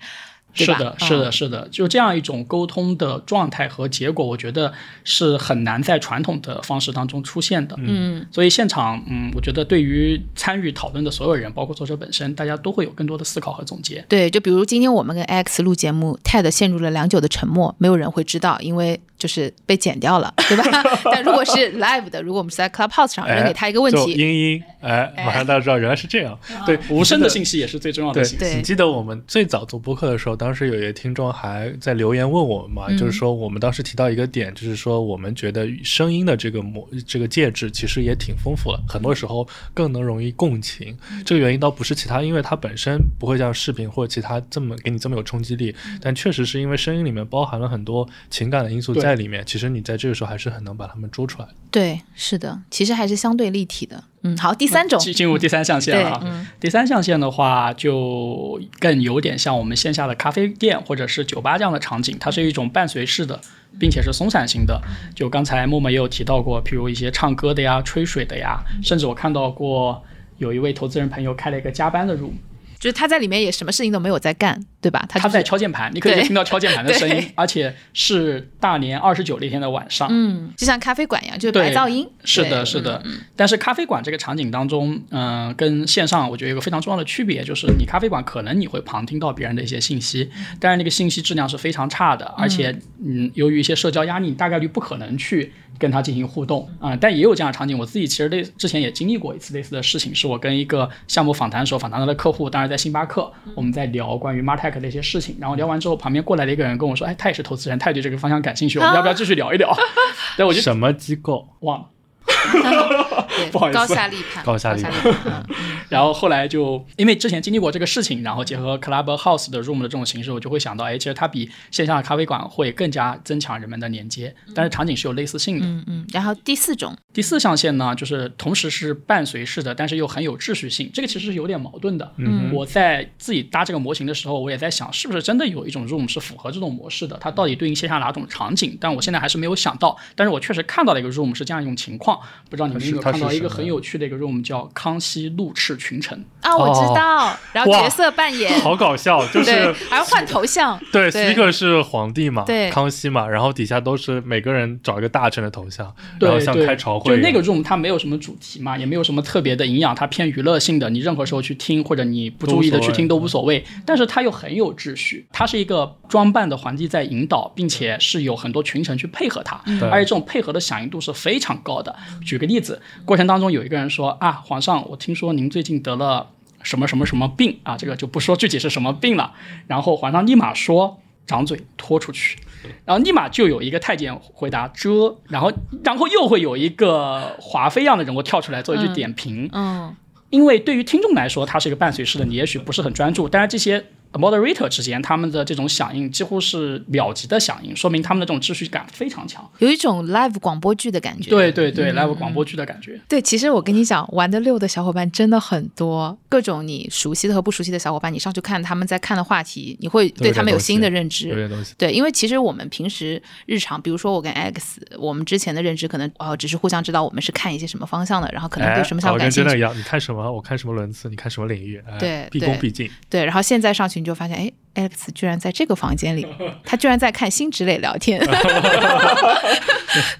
[0.54, 4.72] 是的，是的，嗯是的，就这样一种沟通的状态和结果，我觉得
[5.04, 7.76] 是很难在传统的方式当中出现的。
[7.80, 14.04] 嗯，所以现场，嗯，我觉得对于参与讨论的所有人，包括作者本身，大家都会有更多的思考和总结。
[14.08, 20.64] 对，就比如今天我们跟 Alex 录节目，Ted 陷入了良久的沉默，没有人会知道，因为就是被剪掉了，对吧？
[21.12, 26.38] 但如果是 live 的，如果我们是在 Clubhouse 上扔给他一个问题，英英，哎，马上大家知道原来是这样。
[26.66, 27.42] 对，无声的信。
[27.44, 28.46] 息也是最重要的对信息。
[28.46, 40.98] 对你记得我们最早做播客的时候，当时有一个听众还在留言问我们嘛，嗯就是说我们当时提到一个点，就是说我们觉得声音的这个模这个介质其实也挺丰富了，很多时候更能容易共情。
[41.12, 51.48] 嗯这个原因倒不是其他，因为它本身不会像视频或者其他这么给你这么有冲击力，嗯但确实是因为声音里面包含了很多情感的因素在里面，其实你在这个时候还是很能把它们捉出来。
[51.70, 54.04] 对，是的，其实还是相对立体的。
[54.24, 56.22] 嗯，好，第三种，进进入第三象限了啊。
[56.24, 63.40] 嗯第三象限的话，就更有点像我们线下的咖啡店或者是酒吧这样的场景，它是一种伴随式的，
[63.80, 64.80] 并且是松散型的。
[65.16, 70.04] 就刚才默默也有提到过，譬如一些唱歌的呀、吹水的呀，甚至我看到过
[70.38, 72.34] 有一位投资人朋友开了一个加班的 room，
[72.82, 75.06] 就是他在里面也什么事情都没有在干，对吧？
[75.08, 80.08] 他、就他、在敲键盘，你可以听到敲键盘的声音，而且是大年二十九那天的晚上。
[80.12, 82.10] 嗯，就像咖啡馆一样，就是白噪音。
[82.24, 83.04] 是的，是的。
[83.36, 109.72] 但是咖啡馆这个场景当中，嗯、跟线上我觉得有一个非常重要的区别，就是你咖啡馆可能你会旁听到别人的一些信息，但是那个信息质量是非常差的，而且嗯，由于一些社交压力，你大概率不可能去跟他进行互动啊、但也有这样的场景，我自己其实类之前也经历过一次类似的事情，是我跟一个项目访谈的时候，访谈他的客户，当然在星巴克，我们在聊关于 Martech 的一些事情，然后聊完之后，旁边过来了一个人跟我说，哎，他也是投资人，他也对这个方向感兴趣，我们要不要继续聊一聊？
[110.38, 111.48] 对，我就什么机构？
[111.60, 111.86] 忘了。
[113.38, 115.46] 对不好意思高下立判，高下立判
[115.90, 125.66] 然后后来就因为之前经历过这个事情，然后结合 Clubhouse 的 Room 的这种形式，我就会想到，哎，其实它比线下的咖啡馆会更加增强人们的连接，但是场景是有类似性的。
[125.66, 126.06] 嗯嗯。
[126.14, 132.12] 然后第四种，第四象限呢，就是同时是伴随式的，但是又很有秩序性，这个其实是有点矛盾的。
[132.18, 137.18] 嗯我在自己搭这个模型的时候，我也在想，是不是真的有一种 Room 是符合这种模式的？
[137.22, 138.78] 它到底对应线下哪种场景？
[138.80, 139.98] 但我现在还是没有想到。
[140.16, 146.26] 但是我确实看到了一个 Room 是这样一种情况，不知道你们有没有看到一个很有趣的一个 Room 叫康熙怒斥群臣。
[146.42, 147.38] 啊，我知哦道。
[147.54, 163.64] 然后角色扮演，好搞笑， 就是，还要换头像，对对，speaker 是皇帝嘛，对康熙嘛，然后底下都是每个人找一个大臣的头像，对然后像开朝会，就那个 room 它没有什么主题嘛，也没有什么特别的营养，它偏娱乐性的，你任何时候去听或者你不注意的去听都无所谓。
[163.86, 171.96] 但是它又很有秩序，它是一个装扮的皇帝在引导，并且是有很多群臣去配合他，而且这种配合的响应度是非常高的。
[172.26, 172.82] 举个例子，
[173.12, 176.30] 过程当中有一个人说啊，皇上，我听说您最近得了
[176.64, 179.34] 什么什么什么病啊，这个就不说具体是什么病了。
[179.68, 180.98] 然后皇上立马说。
[181.28, 182.40] 掌嘴拖出去，
[182.84, 189.96] 然后立马就有一个太监回答遮，然后然后又会有一个华妃样的人物跳出来做一句点评，嗯
[190.32, 193.86] 因为对于听众来说，他是一个伴随式的，你也许不是很专注，但是这些
[194.20, 199.50] moderator 之间他们的这种响应几乎是秒级的响应，说明他们的这种秩序感非常强。
[199.60, 201.30] 有一种 live 广播剧的感觉。
[201.30, 203.00] 对对对、l i v e 广播剧的感觉。
[203.08, 211.34] 对，其实我跟你讲，玩的溜的小伙伴真的很多，各种你熟悉的和不熟悉的小伙伴，你上去看他们在看的话题，你会对他们有新的认有知。
[211.34, 211.74] 点东西。
[211.78, 219.50] 对，因为其实我们平时日常，比如说我跟 X，我们之前的认知可能哦，只是互相知道我们是看一些什么方向的，然后可能对什么项搞得目感兴趣。
[219.50, 222.90] 跟真的一样，你看什么，我看什么轮次，你看什么领域，哎对毕恭毕敬。
[223.10, 226.26] 对，然后现在上去你就发现，哎，Alex 居然在这个房间里，
[226.66, 228.20] 他居然在看新职类聊天，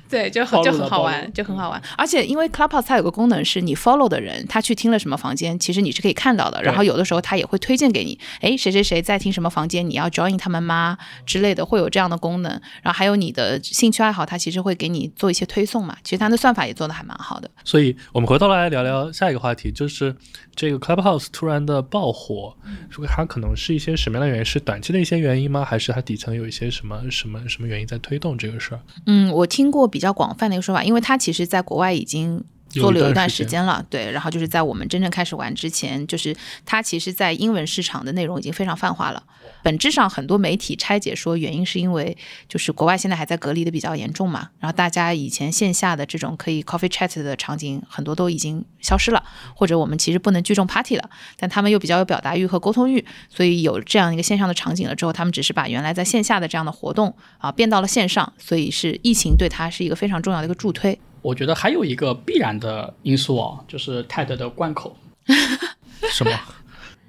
[0.10, 1.82] 对，就很就很好玩，就很好玩。
[1.98, 6.62] 而且因为 Clubhouse 它有个功能是你 follow 的人，他去听了什么房间，其实你是可以看到的。
[6.62, 12.52] 然后有的时候他也会推荐给你，哎，谁谁谁在听什么房间，你要 join 他们吗之类的，会有这样的功能。
[12.82, 15.96] 然后还有你的兴趣爱好，它其实会给你做一些推送嘛。
[16.04, 17.50] 其实它的算法也做的还蛮好的。
[17.64, 20.14] 所以我们回头来聊聊下一个话题，就是
[20.54, 22.54] 这个 Clubhouse 突然的爆火，
[22.90, 24.46] 说它可能是一些什么样的原因？
[24.46, 25.66] 是短期的一些原因吗？
[25.66, 28.82] 还是它底层有一些什么什么什么原因在推动这个事儿？
[29.06, 34.12] 嗯，我听过比较广泛的一个说法，因为它其实在国外已经做了有一段时间了，对。
[34.12, 39.24] 然后就是在我们真正开始玩之前，就是它其实在英文市场的内容已经非常泛化了。
[39.64, 49.24] 本质上，很多媒体拆解说原因是因为就是国外现在还在隔离的比较严重嘛，然后大家以前线下的这种可以 coffee chat 的场景很多都已经消失了，
[49.56, 60.98] 或者我们其实不能聚众 party 了，但他们又比较有表达欲和沟通欲，所以有这样一个线上的场景了之后，他们只是把原来在线下的这样的活动啊变到了线上，所以是疫情对它是一个非常重要的一个助推。
[61.22, 64.98] 我觉得还有一个必然的因素哦，就是 TED 的关口。
[66.12, 66.32] 什么？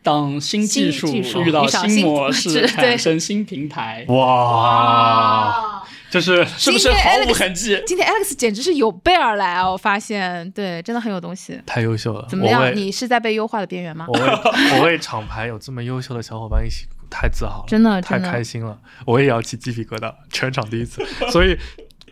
[0.02, 7.80] 当新技术遇到新模式，对产生新平台，哇，就是是不是毫无痕迹？
[7.86, 9.70] 今天 Alex 简直是有备而来啊！
[9.70, 11.60] 我发现，对，真的很有东西。
[11.64, 12.26] 太优秀了。
[12.28, 12.74] 怎么样？
[12.74, 14.18] 你是在被优化的边缘吗我？
[14.18, 14.20] 为
[14.76, 21.00] 我为厂牌有这么优秀的小伙伴一起，太自豪了，真的太开心了，我也要起鸡皮疙瘩，全场第一次。
[21.30, 21.56] 所以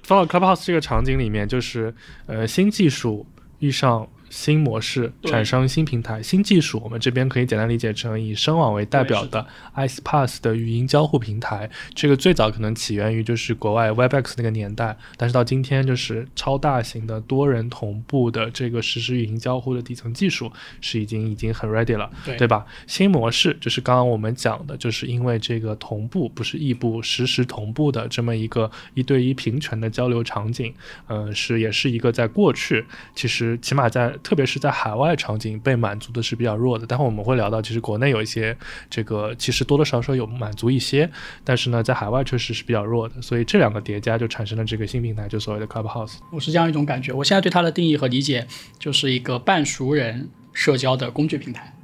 [0.04, 1.92] 放到 Clubhouse 这个场景里面，就是
[2.26, 3.26] 呃新技术
[3.58, 4.08] 遇上。
[4.30, 11.68] 新模式产生新平台、新技术，我们这边可以简单理解成以声网为代表的 iSpace 的语音交互平台。
[11.94, 22.64] 这个最早可能起源于就是国外 WebEx 那个年代，但是到今天就是超大型的多人同步的这个实时语音交互的底层技术是已经已经很 ready 了，对对吧？
[22.86, 30.72] 新模式就是刚刚我们讲的，就是因为这个同步不是异步，实时同步的这么一个一对一平权的交流场景，
[31.08, 36.86] 呃，是也是一个在过去其实起码在特别是在海外场景被满足的是比较弱的。
[36.86, 38.56] 待会我们会聊到，其实国内有一些
[38.88, 41.10] 这个其实多多少少有满足一些，
[41.44, 46.18] 但是呢，在海外确实是比较弱的，所以这两个叠加就产生了这个新平台，就所谓的 Clubhouse。
[46.32, 47.12] 我是这样一种感觉。
[47.12, 48.46] 我现在对它的定义和理解，
[48.78, 51.74] 就是一个半熟人社交的工具平台。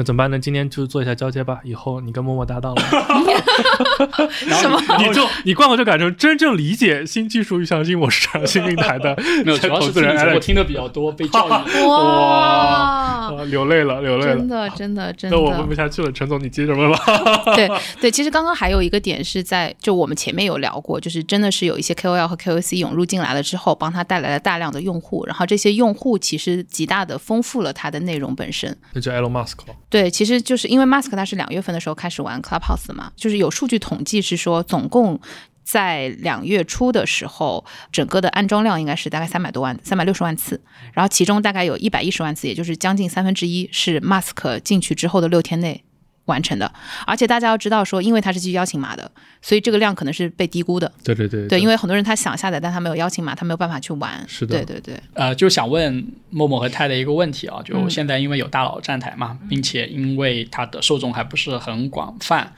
[0.00, 0.38] 那怎么办呢？
[0.38, 2.80] 今天就做一下交接吧，以后你跟默默搭档了。
[4.30, 4.80] 什么？
[4.98, 11.50] 你就你灌口就改成真正理解新技术遇上新模式产生新平台的 没有，主要投资人是我听的比较多，被教育。
[11.86, 14.36] 哇，啊流泪了，流泪了。
[14.36, 15.74] 真的，真的，真的那我问不。
[15.74, 17.54] 下去了，陈总，你接着问吧。
[17.54, 28.76] 对对，其实刚刚还有一个点是在，就我们前面有聊过，就是真的是有一些 KOL 和 KOC 涌入进来了之后，帮他带来了大量的用户，然后这些用户其实极大的丰富了他的内容本身。
[28.92, 29.74] 那就 Elon Musk 了。
[29.90, 35.20] 对，其实就是因为 Mask 他是两月份的时候开始玩 Clubhouse 嘛，就是有数据统计是说，总共
[35.64, 40.60] 在两月初的时候，整个的安装量应该是大概三百多万、三百六十万次，
[40.92, 45.82] 然后其中大概有一百一十万次，也就是将近三分之一是 Mask 进去之后的六天内
[46.30, 46.70] 完成的。
[47.06, 50.92] 而且大家要知道说，因为它是基于邀请码的，所以这个量可能是被低估的。
[51.02, 54.24] 对对对对，因为为很多人他想下载，但他没有邀请码，他没有办法去玩。
[54.26, 62.52] 是的对对对，呃，就想问默默和泰的一个问题啊，就嗯现在因为有大佬站台嘛，并且因为它的受众还不是很广泛，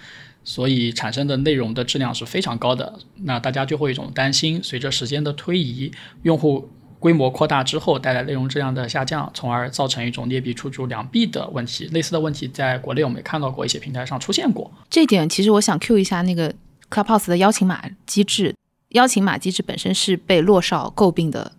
[0.44, 2.94] 所以产生的内容的质量是非常高的。
[3.24, 6.70] 那大家就会有一种担心，随着时间的推移，用户
[7.02, 11.86] 规模扩大之后带来内容质量的下降，从而造成一种劣币出租良币的问题。
[11.86, 14.70] 类似的问题在国内我们也看到过一些平台上出现过。
[14.88, 16.54] 这点其实我想 Q 一下那个
[16.88, 18.54] Clubhouse 的邀请码机制，
[18.90, 21.50] 邀请码机制本身是被洛少诟病的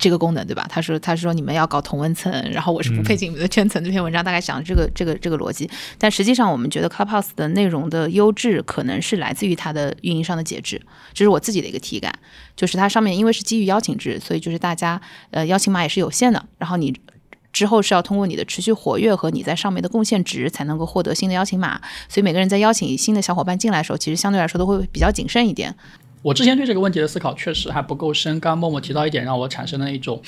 [0.00, 0.66] 这个功能，对吧？
[0.68, 3.84] 他说他说你们要搞同温层，然后我是不配进你们的圈层。
[3.84, 10.80] 这篇文章大概讲这个这个这个逻辑，但实际上我们觉得 Clubhouse 的内容的优质可能是来自于它的运营商的节制，
[11.12, 12.12] 这是我自己的一个体感，
[12.56, 16.98] 就是它上面因为是基于邀请制，所以就是大家呃邀请码也是有限的，然后你。
[17.52, 21.80] 之后是要通过你的持续活跃和你在上面的贡献值，才能够获得新的邀请码。
[22.08, 25.74] 所以每个人在邀请新的小伙伴进来的时候，其实相对来说都会比较谨慎一点。
[26.22, 28.38] 我之前对这个问题的思考确实还不够深。
[28.40, 30.20] 刚刚默默提到一点，让我产生了一种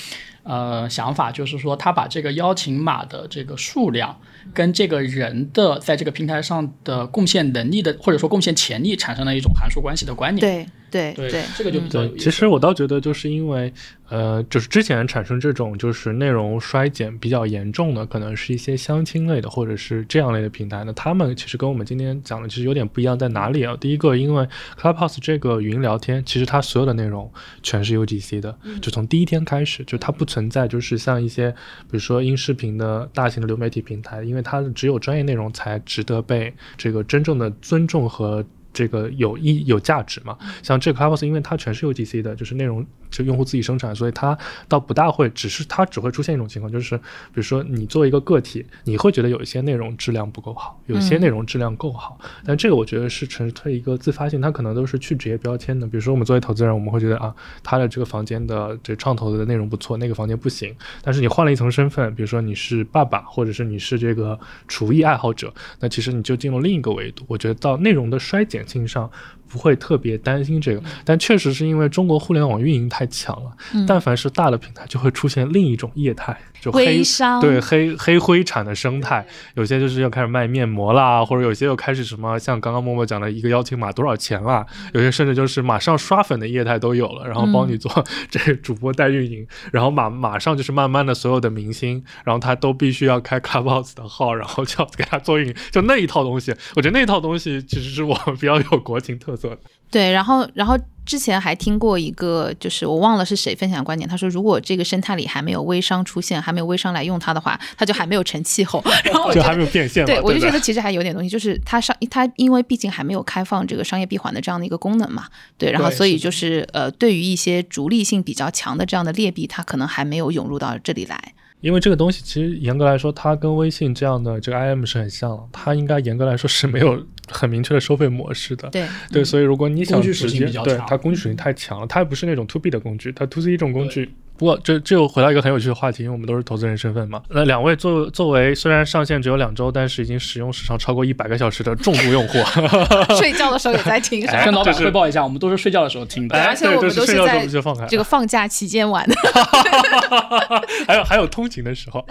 [0.42, 4.18] 呃想法，就是说他把这个邀请码的这个数量
[4.55, 10.40] 跟这个人的在这个平台上的贡献能力的或者说贡献潜力产生了一种函数关系的观念。
[10.40, 12.24] 对对对对，这个就比较有，意思。
[12.24, 13.72] 其实我倒觉得，就是因为，
[14.11, 23.74] 呃，就是之前产生这种就是内容衰减比较严重的，可能是一些相亲类的或者是这样类的平台呢，他们其实跟我们今天讲的其实有点不一样，在哪里啊？
[23.81, 24.46] 第一个，因为
[24.78, 38.44] Clubhouse 这个语音聊天，其实它所有的内容全是 UGC 的，就从第一天开始，就它不存在就是像一些比如说音视频的大型的流媒体平台，因为它只有专业内容才值得被这个真正的尊重和。
[38.72, 40.37] 这个有意有价值嘛？
[40.62, 44.37] 像这个 Clubhouse，因为它全是 UGC 的，就是内容就用户自己生产，所以它
[44.68, 55.87] 倒不大会，只是它只会出现一种情况，就是比如说你作为一个个体，你会觉得有一些内容质量不够好，有些内容质量够好，但这个我觉得是纯粹一个自发性，它可能都是去职业标签的。
[55.87, 60.74] 比如说我们作为投资人，我们会觉得啊，他的这个房间的这创投的内容不错，那个房间不行。
[61.02, 67.24] 但是你换了一层身份，比如说你是爸爸，或者是你是这个厨艺爱好者，那其实你就进入另一个维度。
[67.28, 69.11] 我觉得到内容的衰减性上
[69.53, 73.53] 不会特别担心这个，但确实是因为中国互联网运营太强了，
[73.87, 77.38] 但凡是大的平台就会出现另一种业态，就黑微商。
[77.38, 87.93] 对黑黑灰产的生态，有些就是要开始卖面膜啦，或者有些又开始什么像刚刚默默讲的一个邀请码多少钱啦，有些甚至就是马上刷粉的业态都有了，然后帮你做
[88.31, 99.59] 这个主播代运营，然后马马上就是慢慢的所有的明星，然后他都必须要开 Clubhouse 的号，然后就要给他做运营，就那一套东西，我觉得那套东西其实是我们比较有国情特色的。
[99.90, 100.74] 对，然后然后
[101.05, 108.83] 之前还听过一个，就是我忘了是谁分享的观点，他说如果这个生态里还没有微商出现，还没有微商来用它的话，它就还没有成气候。
[109.05, 115.26] 然后我就还没有变现，对，我就觉得其实还有点东西，就是它商它因为毕竟还没有开放这个商业闭环的这样的一个功能嘛，
[115.59, 121.35] 对，然后所以就是呃，对于一些逐利性比较强的这样的劣币，它可能还没有涌入到这里来。
[121.61, 128.68] 因为这个东西其实严格来说，它跟微信这样的这个 IM 是很像的，它应该严格来说是没有很明确的收费模式的。
[128.71, 134.11] 对，对，所以如果你想直接对它工具属性太强了，它也不是那种 to B 的工具，它 to C 这种工具。
[134.42, 137.22] 不过这这又回到一个很有趣的话题，因为我们都是投资人身份嘛。
[137.28, 142.38] 那两位作作为虽然上线只有两周，但是已经使用时长超过一百个小时的重度用户，
[143.20, 146.37] 睡觉的时候也在听，跟老板就是汇报一下，我们都是睡觉的时候听的。
[146.42, 149.14] 而且对，我们都是就是睡觉的时候在就放开了，这个放假期间玩的。
[150.88, 152.05] 还有还有通勤的时候，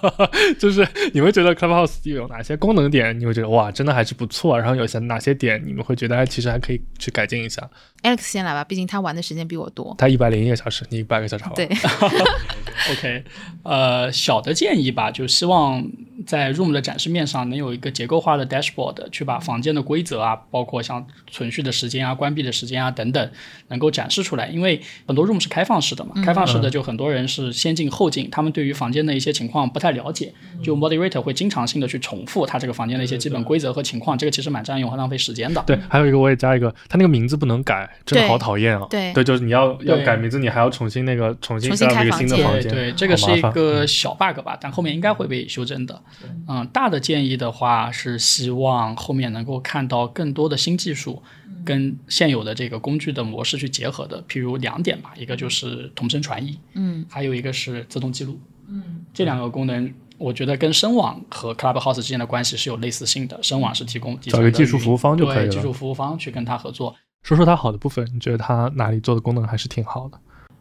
[0.60, 7.66] 就是你们觉得 Clubhouse 有哪些功能点，你会觉得哇，真的还是不错，然后有些哪些点你们会觉得哎，其实还可以去改进一下。
[8.02, 9.94] Alex 先来吧，毕竟他玩的时间比我多。
[9.98, 11.44] 他一百零一个小时，你一百个小时？
[11.54, 11.66] 对，
[12.92, 13.24] OK，
[13.62, 15.84] 呃，小的建议吧，就希望
[16.26, 23.30] 在 Room 的展示面上能有一个结构化的 dashboard，去把房间的规则啊，包括像存续的时间啊、关闭的时间啊等等，
[23.68, 24.48] 能够展示出来。
[24.48, 35.62] 因为很多 Room 是开放式的嘛，开放式的就很多人是先进后进，他们对于房间的一些情况不太了解，就 moderator 会经常性的去重复他这个房间的一些基本规则和情况，这个其实蛮占用和浪费时间的。
[35.66, 38.86] 对，还有一个我也加一个，他那个名字不能改，真的好讨厌啊！
[38.90, 46.02] 对对，就是你要要改名字，你还要重新那个重新重新 set up 一个新的房间，对对，这个是一个小 bug 吧，但后面应该会被修正的。
[46.46, 51.22] 嗯，大的建议的话是希望后面能够看到更多的新技术
[51.64, 59.92] 跟现有的这个工具的模式去结合的，譬如两点吧，一个就是同声传译，嗯，还有一个是自动记录，嗯，这两个功能。
[60.18, 66.92] 我觉得跟声网和 Clubhouse 之间的关系是有类似性的，声网是提供找一个技术服务方就可以了技术服务方去跟他合作。
[67.22, 70.18] 说说它好的部分，你觉得它哪里做的功能还是挺好的？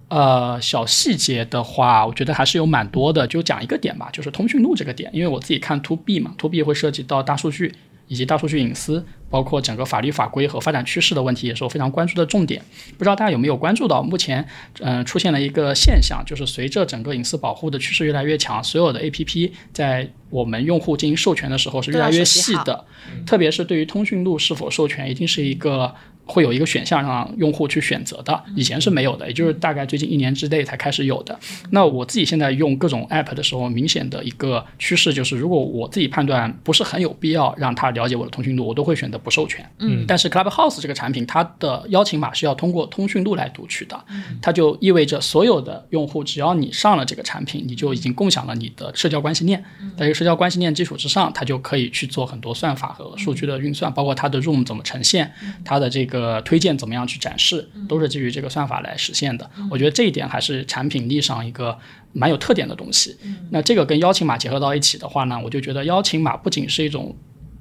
[0.10, 3.28] 呃，小细节的话，我觉得还是有蛮多的。
[3.28, 7.74] 就讲一个点吧，就是通讯录这个点，因为我自己看 To B 嘛，To B 会涉及到大数据
[8.08, 12.62] 以及大数据隐私，包括整个法律法规和发展趋势的问题，也是我非常关注的重点。
[12.98, 14.48] 不知道大家有没有关注到，目前
[14.80, 22.86] 嗯、出现了一个现象，就是随着整个隐私保护的趋势越来越强，所有的 APP 在我们用户进行授权的时候是越来越细的，
[23.26, 25.94] 特别是对于通讯录是否授权，一定是一个。
[26.28, 31.38] 会有一个选项让用户去选择的，以前是没有的，也就是大概最近一年之内才开始有的。
[31.72, 39.68] 那我自己现在用各种 app 的时候，明显的一个趋势就是，如果我自己判断不是很有必要让他了解我的通讯录，我都会选择不授权。
[39.80, 44.00] 嗯但是 Clubhouse 这个产品，它的邀请码是要通过通讯录来读取的，
[44.42, 49.64] 它就意味着所有的用户，只要你上了这个产品，你就已经共享了你的社交关系链。
[49.98, 55.32] 在这个社交关系链基础之上，它就可以去做很多算法和数据的运算，包括它的 room 怎么呈现，
[55.66, 59.50] 它的这个推荐怎么样去展示，都是基于这个算法来实现的。
[59.70, 61.78] 我觉得这一点还是产品力上一个
[62.14, 63.18] 蛮有特点的东西。
[63.52, 67.16] 那这个跟邀请码结合到一起的话呢，我就觉得邀请码不仅是一种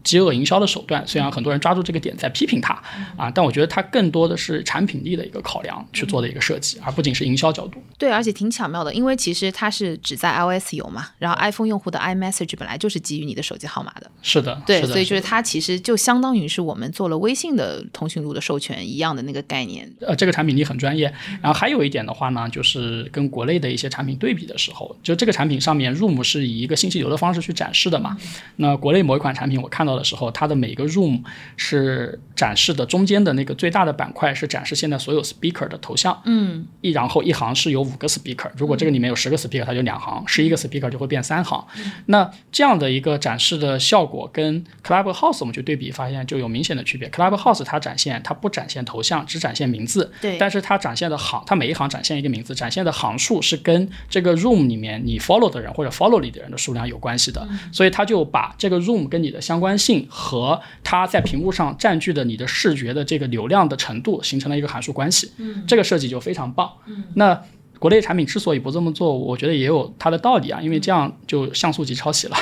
[0.06, 2.72] 饥饿营销的手段，虽然很多人抓住这个点在批评它
[3.16, 7.82] 啊，但我觉得它更多的是产品力的一个考量去做的一个设计，而不仅是营销角度。
[7.98, 19.92] 对，而且挺巧妙的，因为其实它是只在 iOS 有嘛，然后 iPhone 用户的 iMessage 本来就是基于你的手机号码的，是的，对，所以就是它其实就相当于是我们做了微信的通讯录的授权一样的那个概念。
[20.00, 21.12] 呃，这个产品力很专业。
[21.42, 28.16] 然后还有一点的话呢，就是跟国内的一些产品对比的时候，就这个产品上面 Room 是以一个信息流的方式去展示的嘛。
[28.56, 31.22] 那国内某一款产品我看到的时候，它的每个 Room
[31.56, 41.66] 是展示的中间的那个最大的板块是展示现在所有 speaker 的头像，嗯，一然后一行是有五个 speaker，如果这个里面有十个 speaker，它就两行；十一个 speaker 就会变三行。
[42.06, 47.08] 那这样的一个展示的效果跟 Clubhouse 我们去对比，发现就有明显的区别。
[47.08, 50.36] Clubhouse 它展现它不展现头像，只展现名字，对。
[50.38, 65.30] 但是它展现的行，它每一行展现一个名字，展现的行数是跟这个 room 里面你 follow 的人或者 follow 里的人的数量有关系的，所以它就把这个 room 跟你的相关性和它在屏幕上占据的你的视觉的这个流量的程度形成了一个函数关系。
[65.36, 66.70] 嗯，这个设计就非常棒。
[66.86, 67.40] 嗯，那。
[67.78, 72.36] 国内产品之所以不这么做，我觉得也有它的道理啊，因为这样就像素级抄袭了。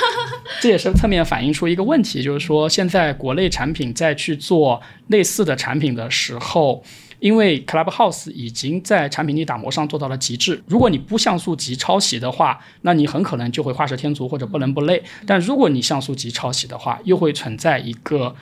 [0.60, 6.84] 这也是侧面反映出一个问题，就是说现在国内产品在去做类似的产品的时候，
[7.24, 10.62] 因为 Clubhouse 已经在产品力打磨上做到了极致。
[10.66, 15.02] 如果你不像素级抄袭的话，那你很可能就会画蛇添足或者不伦不类。
[15.26, 18.36] 但如果你像素级抄袭的话，又会存在一个。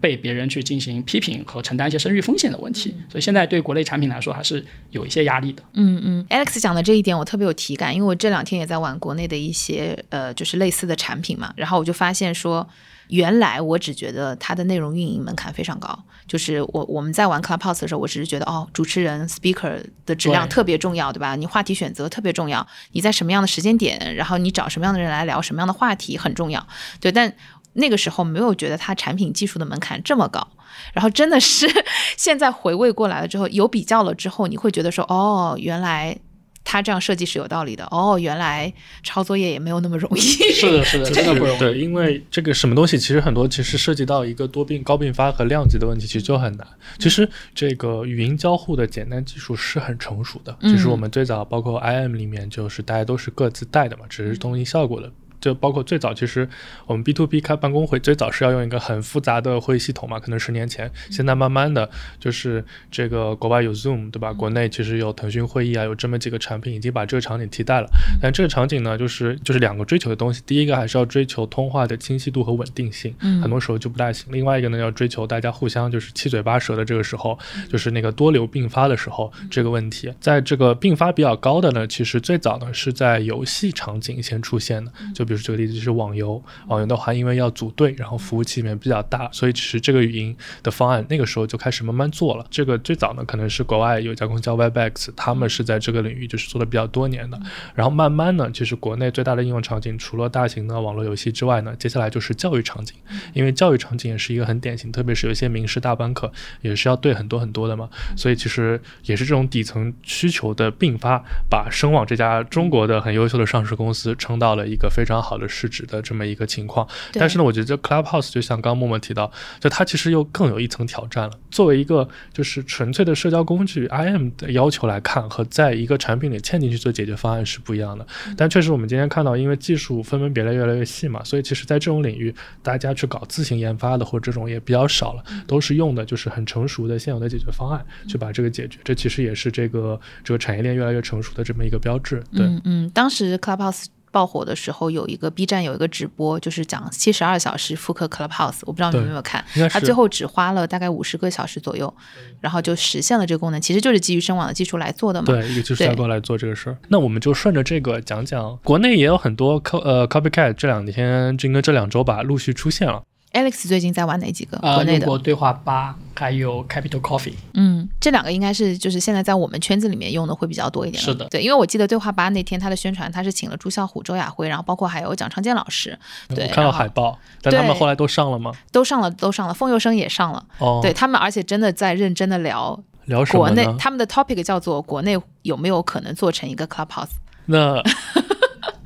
[0.00, 5.62] 被别人去进行批评和承担一些声誉风险的问题，所以现在对国内产品来说还是有一些压力的。
[5.72, 12.68] 嗯嗯，Alex 讲的这一点我特别有体感，因为我这两天也在玩国内的一些呃，就是类似的产品嘛，然后我就发现说，
[13.08, 21.36] 原来我只觉得它的内容运营门槛非常高，就是我我们在玩 Clubhouse 的时候，我只是觉得哦，主持人 speaker 的质量特别重要，对吧？
[21.36, 26.66] 你话题选择特别重要，你在什么样的时间点，然后你找什么样的人来聊什么样的话题很重要，
[27.00, 27.34] 对，但。
[27.76, 30.46] 那个时候没有觉得它产品技术的门槛这么高，
[30.92, 31.68] 然后真的是
[32.16, 36.16] 现在回味过来了之后，有比较了之后，你会觉得说，哦，原来
[36.64, 40.20] 它这样设计是有道理的，哦，原来抄作业也没有那么容易。
[40.20, 41.58] 是的，是的， 真的不容易。
[41.58, 46.66] 对，因为这个什么东西，其实很多其实涉及到一个多并高并发和量级的问题，其实就很难。
[46.98, 55.12] 其实这个语音交互的简单技术是很成熟的，其实我们最早包括 IM 里面，就是大家都是各自带的嘛，只是东西效果的。
[55.40, 56.48] 就包括最早，其实
[56.86, 60.90] 我们 B to B 开办公会，最早是要用一个很复杂的会议系统嘛，可能十年前。
[61.10, 64.32] 现在慢慢的就是这个国外有 Zoom，对吧？
[64.32, 67.88] 国内其实有腾讯会议啊，有这么几个产品已经把这个场景替代了。
[68.20, 74.32] 但这个场景呢，就是就是两个追求的东西，第一个还是要追求通话的清晰度和稳定性，很多时候就不大行。
[74.32, 80.12] 另外一个呢，要追求大家互相就是七嘴八舌的这个时候，就是那个多流并发的时候这个问题。
[80.20, 92.46] 在这个并发比较高的呢，其实最早呢是在游戏场景先出现的，就比如举个例子，就是网游，网游的话，因为要组队，然后服务器里面比较大，所以其实这个语音的方案那个时候就开始慢慢做了。
[92.50, 97.38] 这个最早呢，可能是国外有一家公司叫 WebEx，他们是在这个领域就是做的比较多年的。
[97.74, 102.94] 然后慢慢呢，其实国内最大的应用场景，除了大型的网络游戏之外呢，接下来就是教育场景，
[103.32, 106.30] 因为教育场景也是一个很典型，特别是有一些名师大班课，
[106.60, 115.13] 也是要对很多很多的嘛，所以其实也是这种底层需求的并发，把声网这家中国的很优秀的上市公司撑到了一个非常。
[115.14, 116.86] 常好的市值的这么一个情况。
[117.12, 121.32] 但是呢，我觉得这 Clubhouse 就像刚刚默默提到，就它其实又更有一层挑战了。
[121.50, 128.04] 作为一个就是纯粹的社交工具，IM 的要求来看，和在一个产品里嵌进去做解决方案是不一样的。
[128.36, 138.80] 但确实，我们今天看到，因为技术分门别类越来越细嘛，所以其实在这种领域，大家去搞自行研发的或者这种也比较少了，都是用的就是很成熟的现有的解决方案去把这个解决。
[138.82, 142.22] 这其实也是这个这个产业链越来越成熟的这么一个标志。
[142.34, 151.92] 对，嗯嗯，当时 Clubhouse 爆火的时候，有一个 B 站有一个直播，就是讲七十二小时复刻 Clubhouse，我不知道你们有没有看他最后只花了大概五十个小时左右，
[152.40, 155.26] 然后就实现了这个功能，其实就是基于声网的技术来做的嘛。
[155.26, 156.78] 对，一个技术架构来做这个事儿。
[156.88, 163.02] 那我们就顺着这个讲讲，国内也有很多 co 呃 copycat，这两天这应该这两周吧，陆续出现了。
[163.34, 164.56] Alex 最近在玩哪几个？
[164.62, 165.18] 呃，国内的？
[165.18, 167.34] 对话吧，还有 Capital Coffee。
[167.54, 171.02] 嗯，这两个应该是就是现在在我们圈子里面用的会比较多一点。
[171.02, 178.52] 是的对，因为我记得对话吧那天他的宣传，他是请了朱啸虎、周亚辉，然后包括还有蒋长健老师，对，我看到海报，但他们后来都上了吗？
[178.70, 183.66] 都上了，都上了，风佑生也上了，哦，对他们，而且真的在认真的聊聊什么国内？
[183.78, 187.08] 他们的 topic 叫做国内有没有可能做成一个 clubhouse？
[187.46, 187.82] 那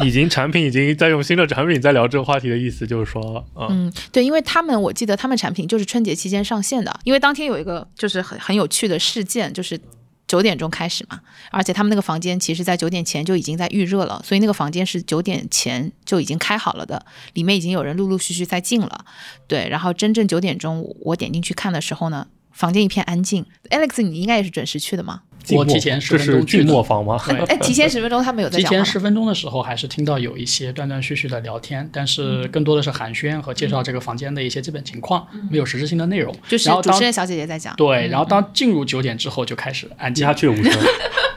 [0.04, 9.80] 已经产品已经在用新的产品在聊这个话题的意思，就是说，嗯，对，因为他们我记得他们产品就是春节期间上线的，因为当天有一个就是很很有趣的事件，就是。
[10.28, 11.18] 九点钟开始嘛，
[11.50, 19.06] 而且他们那个房间其实在九点前就已经在预热了，所以那个房间是九点前就已经开好了的，里面已经有人陆陆续续在进了。
[19.46, 23.46] 对，然后真正九点钟我点进去看的时候呢，房间一片安静。
[23.70, 25.22] Alex，你应该也是准时去的吗？
[25.56, 27.20] 我提前10这是静分钟去的默房吗？
[27.28, 36.34] 对哎，提前十分钟他们有在提讲话吗前十分钟的时候，还是听到有一些断断续续的聊天，但是更多的是寒暄和介绍这个房间的一些基本情况，没有实质性的内容。
[36.48, 37.74] 就是然后主持人小姐姐在讲。
[37.76, 40.32] 对，然后当进入九点之后就开始安静鸦。
[40.32, 40.72] 雀无声。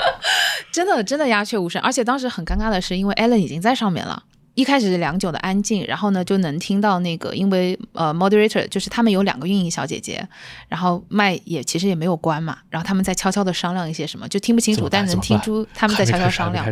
[0.72, 4.24] 真的真的鸦雀无声，而且当时很尴尬的是，因为 Allen 已经在上面了。
[4.54, 10.28] 一开始是良久的安静，然后呢就能听到那个，因为呃 moderator 就是他们有两个运营小姐姐，
[10.68, 16.66] 然后麦也其实也没有关嘛，然后他们在悄悄的商量一些什么，就听不清楚，但能听出他们在悄悄商量。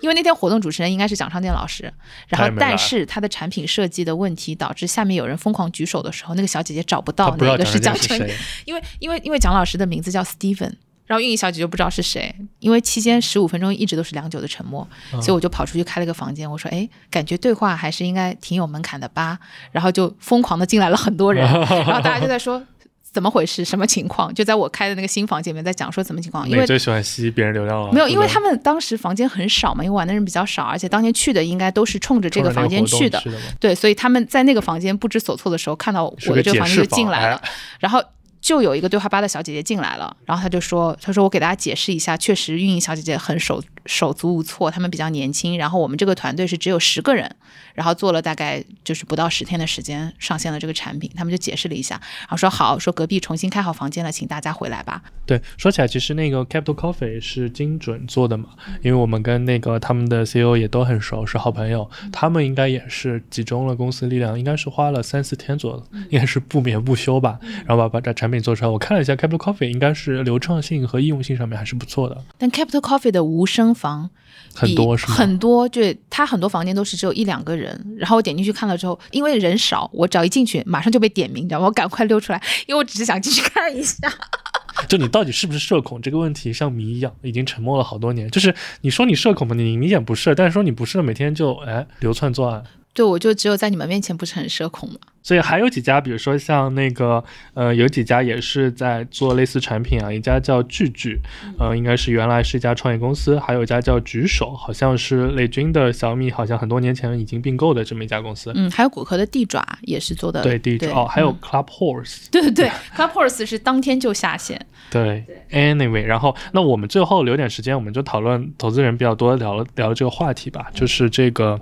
[0.00, 1.92] 因为那天活动主持人应该是蒋昌建老师，
[2.28, 8.28] 然后但是他的产品设计的问题导致下面有人疯狂举手的时候，那个小姐姐找不到他不知道哪个是蒋蒋成，
[8.64, 10.72] 因为因为因为蒋老师的名字叫 Steven，
[11.08, 19.36] 然后运营小姐就不知道是谁，因为期间十五分钟一直都是良久的沉默，嗯所以我就跑出去开了个房间，我说，哎，感觉对话还是应该挺有门槛的吧，
[19.72, 21.44] 然后就疯狂的进来了很多人，
[21.84, 22.62] 然后大家就在说。
[23.10, 23.64] 怎么回事？
[23.64, 24.32] 什么情况？
[24.34, 27.90] 就在我开的那个新房间里面，在讲说怎么情况，因为最喜欢吸别人流量了？
[27.90, 33.20] 没有，因为他们当时房间很少嘛，因为玩的人比较少，而且当天去的应该都是冲着这个房间去的，
[33.58, 37.50] 对，所以他们在那个房间不知所措的时候，看到我的这个房间就进来了哎，
[37.80, 38.00] 然后
[38.40, 47.34] 就有一个对话吧的小姐姐进来了，然后她就说：“她说我给大家解释一下，确实运营小姐姐很守手足无措，他们比较年轻，然后我们这个团队是只有十个人，
[47.74, 55.02] 然后做了大概就是不到十天的时间上线了这个产品，他们就解释了一下，然后说好，说隔壁重新开好房间了，请大家回来吧。
[55.24, 58.50] 对，说起来，其实那个 Capital Coffee 是精准做的嘛，
[58.82, 68.70] 因为我们跟那个他们的 CEO 也都很熟，是好朋友，他们应该也是集中了公司力量，应该是花了三四天左右，应该是不眠不休吧，然后把把这产品做出来。
[68.70, 74.10] 我看了一下 Capital Coffee，应该是流畅性和易用性上面还是不错的，但 Capital Coffee 的无声房
[74.52, 75.06] 很多是？
[75.06, 77.96] 很多，对，他很多房间都是只有一两个人。
[77.96, 81.66] 然后我点进去看了之后，因为人少，我只要一进去，马上就被点名，你知道吗？
[81.66, 84.12] 我赶快溜出来，因为我只是想进去看一下。
[84.88, 88.30] 就你到底是不是社恐这个问题，像谜一样，已经沉默了好多年。
[88.30, 92.62] 就是你说你社恐嘛，你明显不是，但是说你不是，每天就哎流窜作案。
[92.94, 94.96] 对，我就只有在你们面前不是很社恐嘛。
[95.22, 97.22] 所以还有几家，比如说像那个，
[97.54, 101.18] 呃，有几家也是在做类似产品啊，一家叫聚聚，
[101.58, 108.52] 呃，应该是原来是一家创业公司，还有一家叫举手，好像是雷军的小米，好像很多年前已经并购的这么一家公司。
[108.54, 111.38] 嗯，还有骨壳的地爪也是做的，对，地爪哦，还有嗯。
[111.48, 114.60] Club Horse，对对对，Club Horse 是当天就下线。
[114.90, 121.58] 对，anyway，然后那我们最后留点时间，我们就讨论投资人比较多聊了聊这个话题吧，就是这个，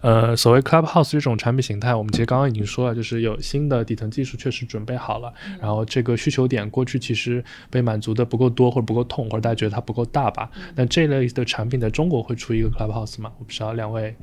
[0.00, 10.50] 呃，所谓 Clubhouse 这种产品形态，我们其实刚刚已经说了，就是有新的底层技术确实准备好了，然后这个需求点过去其实被满足的不够多或者不够痛，或者大家觉得它不够大吧？
[10.74, 13.32] 那这类的产品在中国会出一个 Clubhouse 吗？
[13.38, 14.14] 我不知道两位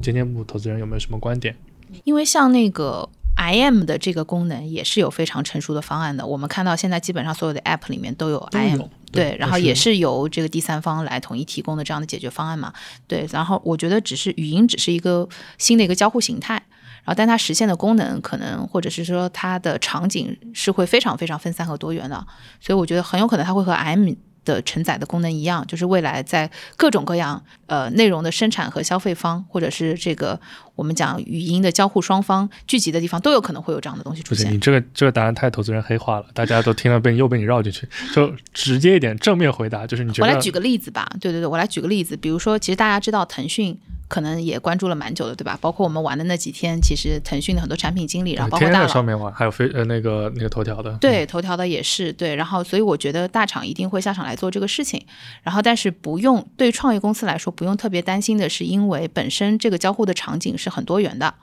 [0.00, 1.56] 今天部投资人有没有什么观点？
[2.04, 6.24] 因为像那个 IM 的这个功能也是有非常成熟的方案的。
[6.24, 8.78] 我们看到现在基本上所有的 App 里面都有 IM，
[9.10, 12.72] 对，对然后也是由这个第三方来统一提供的这样的解决方案嘛。
[13.08, 15.28] 对，然后我觉得只是语音只是一个
[15.58, 16.62] 新的一个交互形态，
[17.04, 22.26] 然后但它实现的功能可能或者是说它的场景是会非常非常分散和多元的，
[22.60, 24.10] 所以我觉得很有可能它会和 M。
[24.42, 30.40] 的承载的功能一样，就是未来在各种各样呃内容的生产和消费方，或者是这个
[30.80, 34.58] 我我们讲语音的交互双方聚集的地方，都有可能会有这样的东西出现你。
[34.58, 43.78] 这个这个答案太投资人黑化了，大家都听了被 又被你绕进去，就直接一点正面回答，就是你觉得我来举个例子吧，对对对，我来举个例子，比如说，其实大家知道腾讯
[44.08, 45.56] 可能也关注了蛮久的，对吧？
[45.60, 48.86] 包括我们玩的那几天，其实腾讯的很多产品经理，然后包括天天大佬。
[48.88, 55.00] 在上面玩，还有飞呃那个那个头条的，对，头条的也是对，然后所以我觉得大厂一定会下场来做这个事情，
[55.44, 61.34] 然后但是不用对创业公司来说不用特别担心的是，因为本身这个交互的场景是很多元的。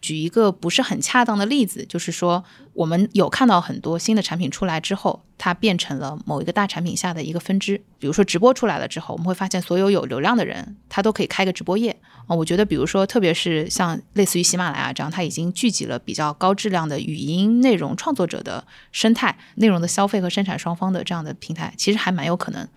[0.00, 12.36] 举一个不是很恰当的例子，就是说我们有看到很多新的产品出来之后，它变成了某一个大产品下的一个分支，比如说直播出来了之后，我们会发现所有有流量的人，他都可以开个直播页啊。
[12.36, 22.68] 我觉得，比如说特别是像类似于喜马拉雅这样，它已经聚集了比较高质量的语音内容创作者的生态、内容的消费和生产双方的这样的平台，其实还蛮有可能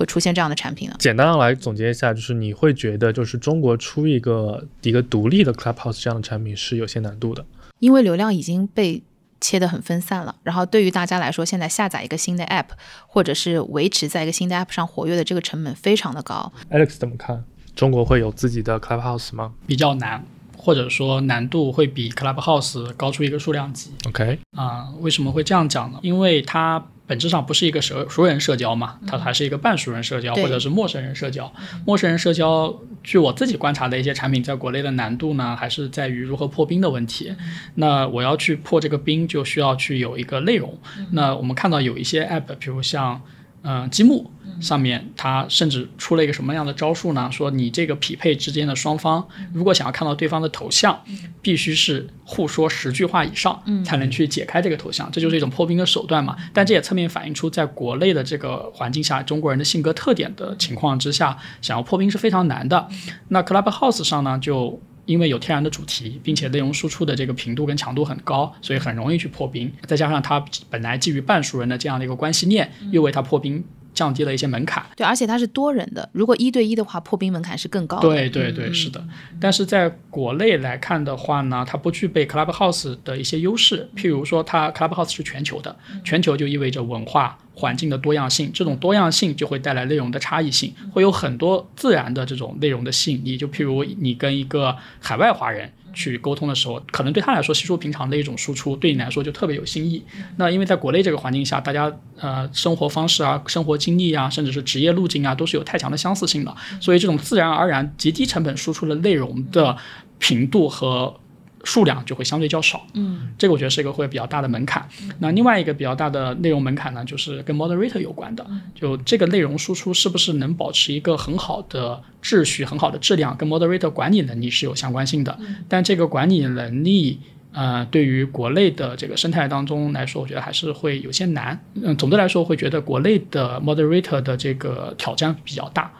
[0.00, 0.96] 会出现这样的产品呢。
[0.98, 7.44] 简单的来总结一下，就是你会觉得，就是中国出一个一个独立的 Clubhouse 这样的产品是有些难度的。
[7.80, 9.02] 因为流量已经被
[9.42, 12.68] 切得很分散了，然后对于大家来说，现在下载一个新的 app，
[13.06, 16.50] 或者是维持在一个新的 app 上活跃的这个成本非常的高。
[16.70, 17.44] Alex 怎么看？
[17.76, 20.22] 中国会有自己的 Clubhouse 吗比较难，
[20.56, 25.98] 或者说难度会比 Clubhouse 高出一个数量级？OK，啊、为什么会这样讲呢？
[26.02, 31.52] 因为它本质上不是一个熟熟人社交嘛，它还是一个半熟人社交或者是陌生人社交。
[31.84, 37.34] 陌生人社交，据我自己观察的一些产品，在国内的难度呢，还是在于如何破冰的问题。
[37.74, 40.78] 那我要去破这个冰，就需要去有一个内容。
[41.10, 43.20] 那我们看到有一些 app，比如像
[43.62, 44.30] 嗯、呃积木。
[44.60, 47.30] 上面它甚至出了一个什么样的招数呢？
[47.32, 51.00] 说你这个匹配之间的双方，如果想要看到对方的头像，
[51.40, 56.36] 必须是互说十句话以上，才能去解开这个头像，这就是一种破冰的手段嘛。
[56.52, 62.86] 但这也侧面反映出，在国内的这个环境下，中国人的性格特点的情况之下，想要破冰是非常难的。
[63.28, 64.78] 那 Clubhouse 上呢，就
[65.10, 69.70] 因为有天然的主题，并且内容输出的这个频度跟强度很高，所以很容易去破冰。
[69.84, 74.86] 再加上它本来基于半熟人的这样的一个关系链，又为它破冰降低了一些门槛。
[74.96, 78.08] 对，而且它是多人的，如果一对一的话，破冰门槛是更高的。
[78.08, 79.04] 对对对，是的。
[79.40, 93.36] 但是在国内来看的话呢，它不具备 Clubhouse 的一些优势，譬如说它 Clubhouse 是全球的，全球就意味着文化环境的多样性，这种多样性就会带来内容的差异性，会有很多自然的这种内容的吸引力。
[93.36, 95.72] 就譬如你跟一个海外华人。
[95.92, 100.00] 去沟通的时候，可能对他来说稀疏平常的一种输出，对你来说就特别有新意。
[100.36, 109.76] 那因为在国内这个环境下，大家呃生活方式啊、生活经历啊，甚至是职业路径啊，都是有太强的相似性的，所以这种自然而然极低成本输出的内容的
[110.20, 111.18] 频度和
[111.64, 112.86] 数量就会相对较少。
[112.94, 114.88] 嗯，这个我觉得是一个会比较大的门槛。
[115.18, 125.38] 那另外一个比较大的内容门槛呢，就是跟 moderator 有关的，就这个内容输出是不是能保持一个很好的秩序、很好的质量，跟 moderator 管理能力是有相关性的。
[125.68, 127.20] 但这个管理能力。
[127.52, 131.60] 呃，对于国内的这个生态当中来说，我觉得还是会有些难。
[131.82, 135.90] 嗯，总的来说，会觉得国内的 moderator 的这个挑战比较大。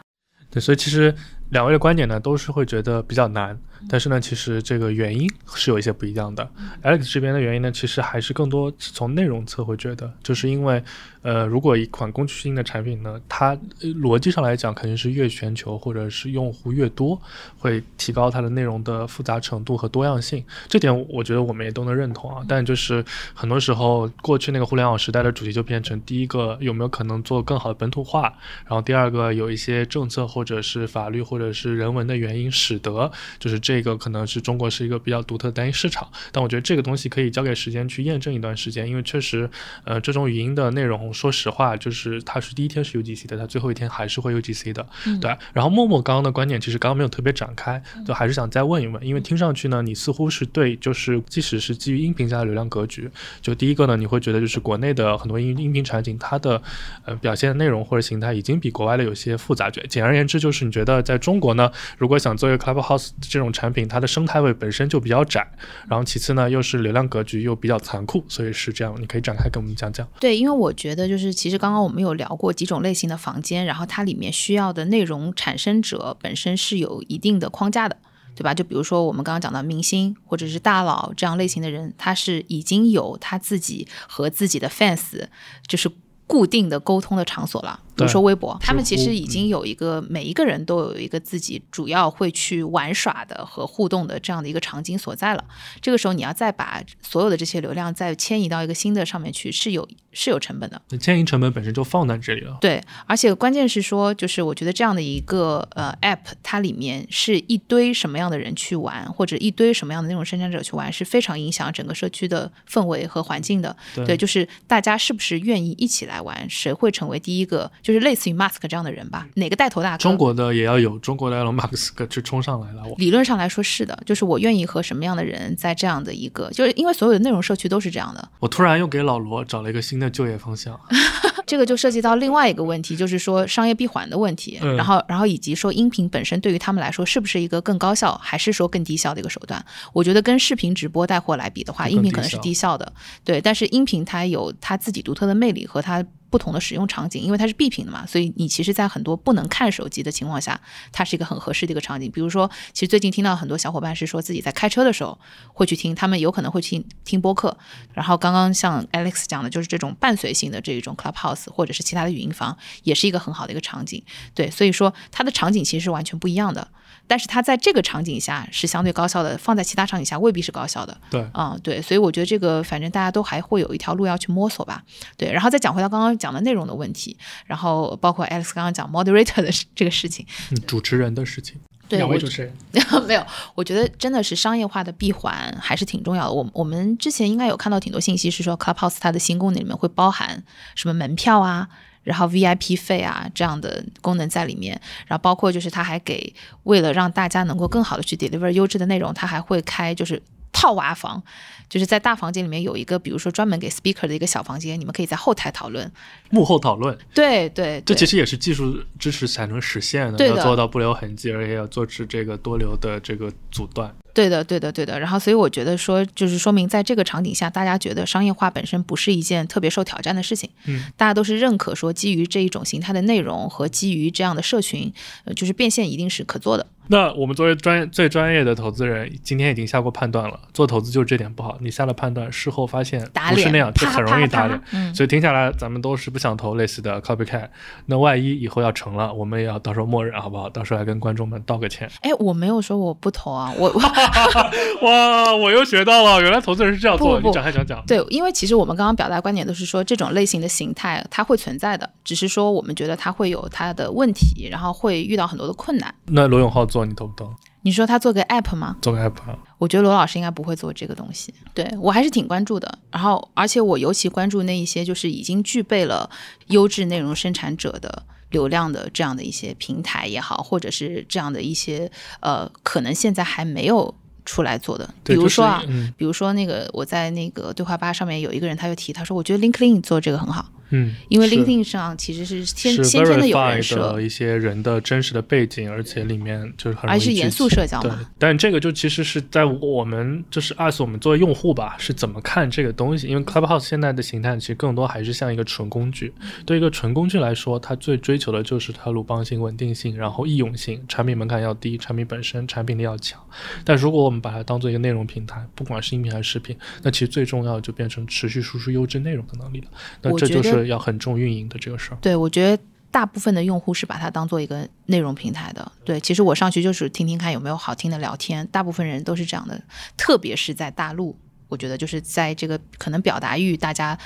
[0.49, 1.13] 对，所以其实
[1.49, 3.59] 两位的观点呢，都是会觉得比较难，
[3.89, 6.49] 但是呢，其实这个原因是有一些不一样的。
[6.83, 10.83] Alex 这边的原因呢，其实还是更多是从内容侧会觉得，就是因为
[11.21, 13.49] 呃，如果一款工具性的产品呢，它
[13.81, 17.19] 呃逻辑上来讲肯定是越全球或者是用户越多，
[17.59, 20.43] 会提高它的内容的复杂程度和多样性。
[20.67, 22.43] 这点我觉得我们也都能认同啊。
[22.47, 23.03] 但就是
[23.33, 28.23] 很多时候，过去那个互联网时代的主题就变成第一个有没有可能做更好的本土化，
[28.65, 36.09] 然后第二个有一些政策或者是法律或者是人文的原因，使得就是这个可能是中国是一个比较独特的单一市场。
[36.31, 39.47] 但我觉得这个东西可以交给时间去验证一段时间，因为确实，
[39.83, 44.83] 呃，这种语音的内容，说实话，就是它是第一天是 UGC 的，它最后一天还是会 UGC 的，
[45.21, 45.37] 对。
[45.53, 53.09] 然后默默刚刚的观点，其实刚刚没有特别展开，就还是想再问一问，因为听上去呢，你似乎是对，就是即使是基于音频下的流量格局，
[53.41, 56.61] 就第一个呢，你会觉得就是国内的很多音音频场景，它的
[57.05, 59.69] 呃表现的内容或者形态已经比国外的有些复杂。
[59.69, 65.47] 简简而言之，就是你觉得在中国呢，如果想做一个 Clubhouse 这种产产品，它的生态位本身就比较窄，
[65.87, 68.99] 然后其次呢，又是流量格局又比较残酷，所以是这样。
[68.99, 70.07] 你可以展开跟我们讲讲。
[70.19, 77.95] 对，因为我觉得就是其实刚刚我们有聊过几种类型的房间，然后它里面需要的内容产生者本身是有一定的框架的。
[78.33, 78.53] 对吧？
[78.53, 85.27] 就比如说我们刚刚讲到明星或者是大佬这样类型的人，他是已经有他自己和自己的 fans
[85.67, 85.91] 就是
[86.31, 87.77] 固定的沟通的场所了。
[87.93, 95.43] 比如说微博，他们其实已经有一个、每一个人都有一个自己主要会去玩耍的和互动的这样的一个场景所在了。
[95.81, 100.81] 这个时候你要再把所有的这些流量再迁移到一个新的上面去，是有是有成本的。
[100.89, 102.57] 那迁移成本本身就放在这里了。
[102.61, 113.75] 对，而且关键是说，就是我觉得这样的一个呃 app，它里面是一堆什么样的人去玩，或者一堆什么样的那种生产者去玩，是非常影响整个社区的氛围和环境的。
[113.95, 119.27] 对就是大家是不是愿意一起来玩，谁会成为第一个，就是类似于 Mask 这样的人吧？
[119.35, 119.97] 哪个带头大哥？
[119.97, 122.83] 中国的也要有中国的埃隆马斯克去冲上来了。
[122.97, 130.79] 理论上来说是的，就是我愿意和什么样的人在这样的一个，就是因为所有的内容社区都是这样的，我突然又给老罗找了一个新的就业方向。
[131.45, 139.63] 这个就涉及到另外一个问题，就是说商业闭环的问题，嗯然后然后以及说音频本身对于他们来说是不是一个更高效，还是说更低效的一个手段？
[139.91, 142.93] 我觉得跟视频直播带货来比的话，音频可能是低效的，
[143.25, 146.03] 对，但是音频它有它自己独特的魅力和它。
[146.31, 150.59] 不同的使用场景，因为它是闭屏的嘛，所以你其实，在很多不能看手机的情况下，
[150.91, 152.09] 它是一个很合适的一个场景。
[152.09, 155.19] 比如说，其实最近听到很多小伙伴是说自己在开车的时候
[155.53, 157.55] 会去听，他们有可能会去听播客。
[157.93, 164.01] 然后刚刚像 Alex 讲的，就是这种伴随性的这一种 Clubhouse 或者是其他的语音房，也是一个很好的一个场景。
[164.33, 166.65] 对，所以说它的场景其实是完全不一样的。
[167.07, 170.97] 但是它在这个场景下是相对高效的，放在其他场景下未必是高效的。
[171.09, 174.81] 对，嗯，对，所以我觉得这个反正大家都还会有一条路要去摸索吧。
[175.17, 181.59] 对，然后再讲回到刚刚讲的内容的问题，然后包括 Alex 刚刚讲 moderator 的这个事情，嗯主持人的事情。
[181.89, 182.53] 对两位主持人，
[183.05, 186.31] 没有，我觉得真的是商业化的闭环还是挺重要的。
[186.31, 190.41] 我我们之前应该有看到挺多信息是说 Clubhouse 它的新功能里面会包含
[190.75, 191.67] 什么门票啊。
[192.03, 194.73] 然后 VIP 费啊这样的功能在里面，
[195.05, 200.19] 然后包括就是它还给为了让大家能够更好的去 deliver 优质的内容，它还会开就是
[200.51, 201.21] 套娃房，
[201.69, 205.91] 就是在大房间里面有一个比如说专门给 speaker 的一个小房间，你们可以在后台讨论。
[206.29, 213.93] 幕后讨论，对对对，这其实也是技术支持才能实现的，要做到不留痕迹，而且要做出这个多流的这个阻断。
[214.13, 214.99] 对的，对的，对的。
[214.99, 220.49] 然后，所以我觉得说，就是说明在这个场景下，大家觉得商业化本身不是一件特别受挑战的事情。
[220.65, 224.91] 嗯，大家都是认可说，基于这一种形态的内容和基于这样的社群，
[225.25, 226.65] 呃，就是变现一定是可做的。
[226.87, 231.57] 那我们作为专业最专业的投资人，今天已经下过判断了，做投资就是这点不好。
[231.61, 232.99] 你下了判断，事后发现
[233.29, 234.61] 不是那样，就很容易打脸。
[234.73, 237.47] 嗯所以听下来，咱们都是不想投类似的 copycat。
[237.85, 240.49] 那万一以后要成了，我们也要到时候默认，好不好？
[240.49, 241.89] 到时候来跟观众们道个歉。
[242.01, 243.79] 哎，我没有说我不投啊，我我
[244.81, 247.21] 哇，我又学到了，原来投资人是这样做的。
[247.21, 247.83] 不不你展开讲讲。
[247.85, 255.93] 对，因为其实我们刚刚表达观点都是说，这种类型的形态它会存在的，只是说我们觉得它会有它的问题，然后会遇到很多的困难。
[256.05, 257.33] 那罗永浩做，你投不投？
[257.63, 258.75] 你说他做个 app 吗？
[258.81, 259.37] 做个 app 啊？
[259.59, 262.79] 我觉得罗老师应该不会做这个东西，对我还是挺关注的。
[262.89, 266.09] 然后，而且我尤其关注那一些就是已经具备了
[266.47, 273.93] 优质内容生产者的流量的这样的一些平台也好，或者是这样的一些呃，可能现在还没有
[274.25, 274.89] 出来做的。
[275.03, 293.07] 比如说啊，就是嗯比如说那个我在那个对话吧上面有一个人他就提，他说我觉得 LinkedIn 做这个很好，嗯，因为 LinkedIn 上其实是先是先天的有人设，一些人的真实的背景，而且里面就是很容易而是严肃社交对嘛。，但这个就其实是在我们就是 us 我们作为用户吧，是怎么看这个东西？
[293.07, 296.13] 因为 Clubhouse 现在的形态其实更多还是像一个纯工具。
[296.45, 303.19] 对一个纯工具来说，它最追求的就是它鲁棒性、稳定性，然后易用性，产品门槛要低，产品本身产品力要强。
[303.65, 309.67] 但如果我们把它当做一个内容平台，不管是音频还是视频，那其实最重要的就变成持续输出优质内容的能力了。
[310.01, 311.97] 那这就我要很重运营的这个事儿。
[312.01, 315.71] 对，我觉得大部分的用户是把它当做一个内容平台的。
[315.83, 319.61] 对，其实我上去就是听听看有没有好听的聊天，大部分人都是这样的，
[319.95, 321.17] 特别是在大陆。
[321.47, 323.97] 我觉得就是在这个可能表达欲大家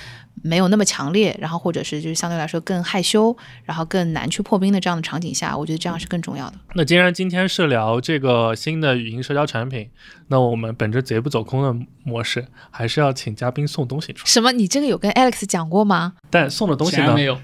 [0.43, 6.55] 没有那么强烈，然后或者是就是相对来说更害羞，然后更难去破冰的这样的场景下，我觉得这样是更重要的。
[6.73, 9.89] 那既然今天是聊这个新的语音社交产品，
[10.27, 14.29] 那我们本着贼不走空的模式，还是要请嘉宾送东西出来。
[14.29, 14.51] 什么？
[14.51, 16.13] 你这个有跟 Alex 讲过吗？
[16.29, 17.37] 但送的东西呢没，有。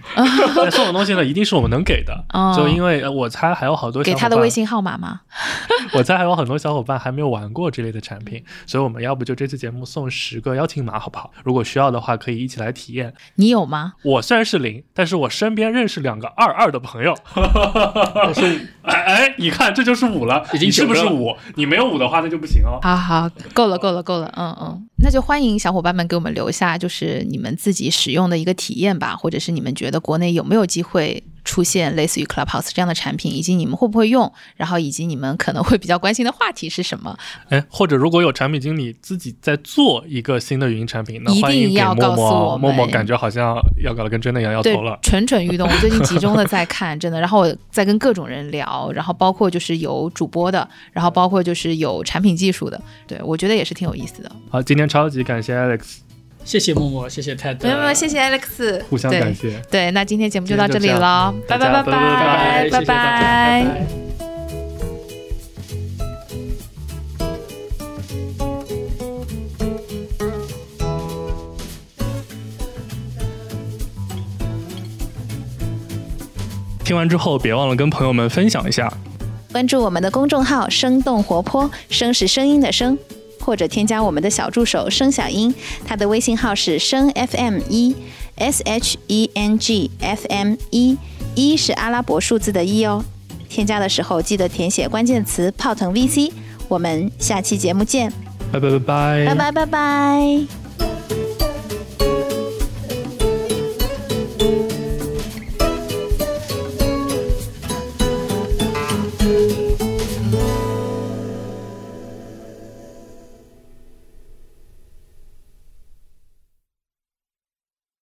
[0.55, 2.23] 但 送的东西呢，一定是我们能给的。
[2.33, 5.21] 哦就因为呃我猜还有好多给他的微，信号码吗？
[5.93, 11.31] 我猜还有很多小伙伴还没有玩过这类的产品，所以我们要不就这次节目送十个邀请码，好不好？
[11.43, 13.13] 如果需要的话，可以一起来体验。
[13.35, 13.93] 你有吗？
[14.03, 17.13] 我虽然是零，但是我身边认识两个二二的朋友。
[18.33, 21.35] 是哎哎，你看这就是五了，已经你是不是五？
[21.55, 22.79] 你没有五的话，那就不行哦。
[22.81, 37.17] 好好，够了，够了，够了，嗯嗯，那就欢迎小伙伴们给我们留下，就是你们自己使用的一个体验吧，或者是你们觉得国内有没有机会出现类似于 Clubhouse 这样的产品，以及你们会不会用，然后以及你们可能会比较关心的话题是什么？
[37.49, 44.99] 哎，或者如果有产品经理自己在做一个新的语音产品，那一定欢迎给要告诉默默我们默默感觉好像要搞得跟真的一样要投了，。
[45.01, 45.67] 蠢蠢欲动。
[45.67, 54.31] 我最近集中的 在看，真的，然后我在跟各种人聊，然后包括就是有主播的，然后包括就是有产品技术的，对我觉得也是挺有意思的。
[54.51, 55.99] 好，今天超级感谢 Alex，
[56.43, 59.57] 谢谢默默，谢谢 Ted，没有没有，谢谢 Alex，互相感谢。
[59.71, 63.87] 对，那今天节目就到这里了，拜拜拜拜拜拜谢谢大家，拜拜。
[76.83, 78.91] 听完之后，别忘了跟朋友们分享一下。
[79.53, 82.97] 关注我们的公众号“生动活泼”，声是声音的声，
[83.41, 85.53] 或者添加我们的小助手声小英，
[85.85, 87.95] 他的微信号是声 FM 一
[88.35, 90.97] S H E N G F M 一，
[91.35, 93.03] 一是阿拉伯数字的一哦。
[93.49, 96.31] 添加的时候记得填写关键词“泡腾 VC”。
[96.69, 98.09] 我们下期节目见，
[98.51, 100.47] 拜拜拜拜，拜拜拜拜。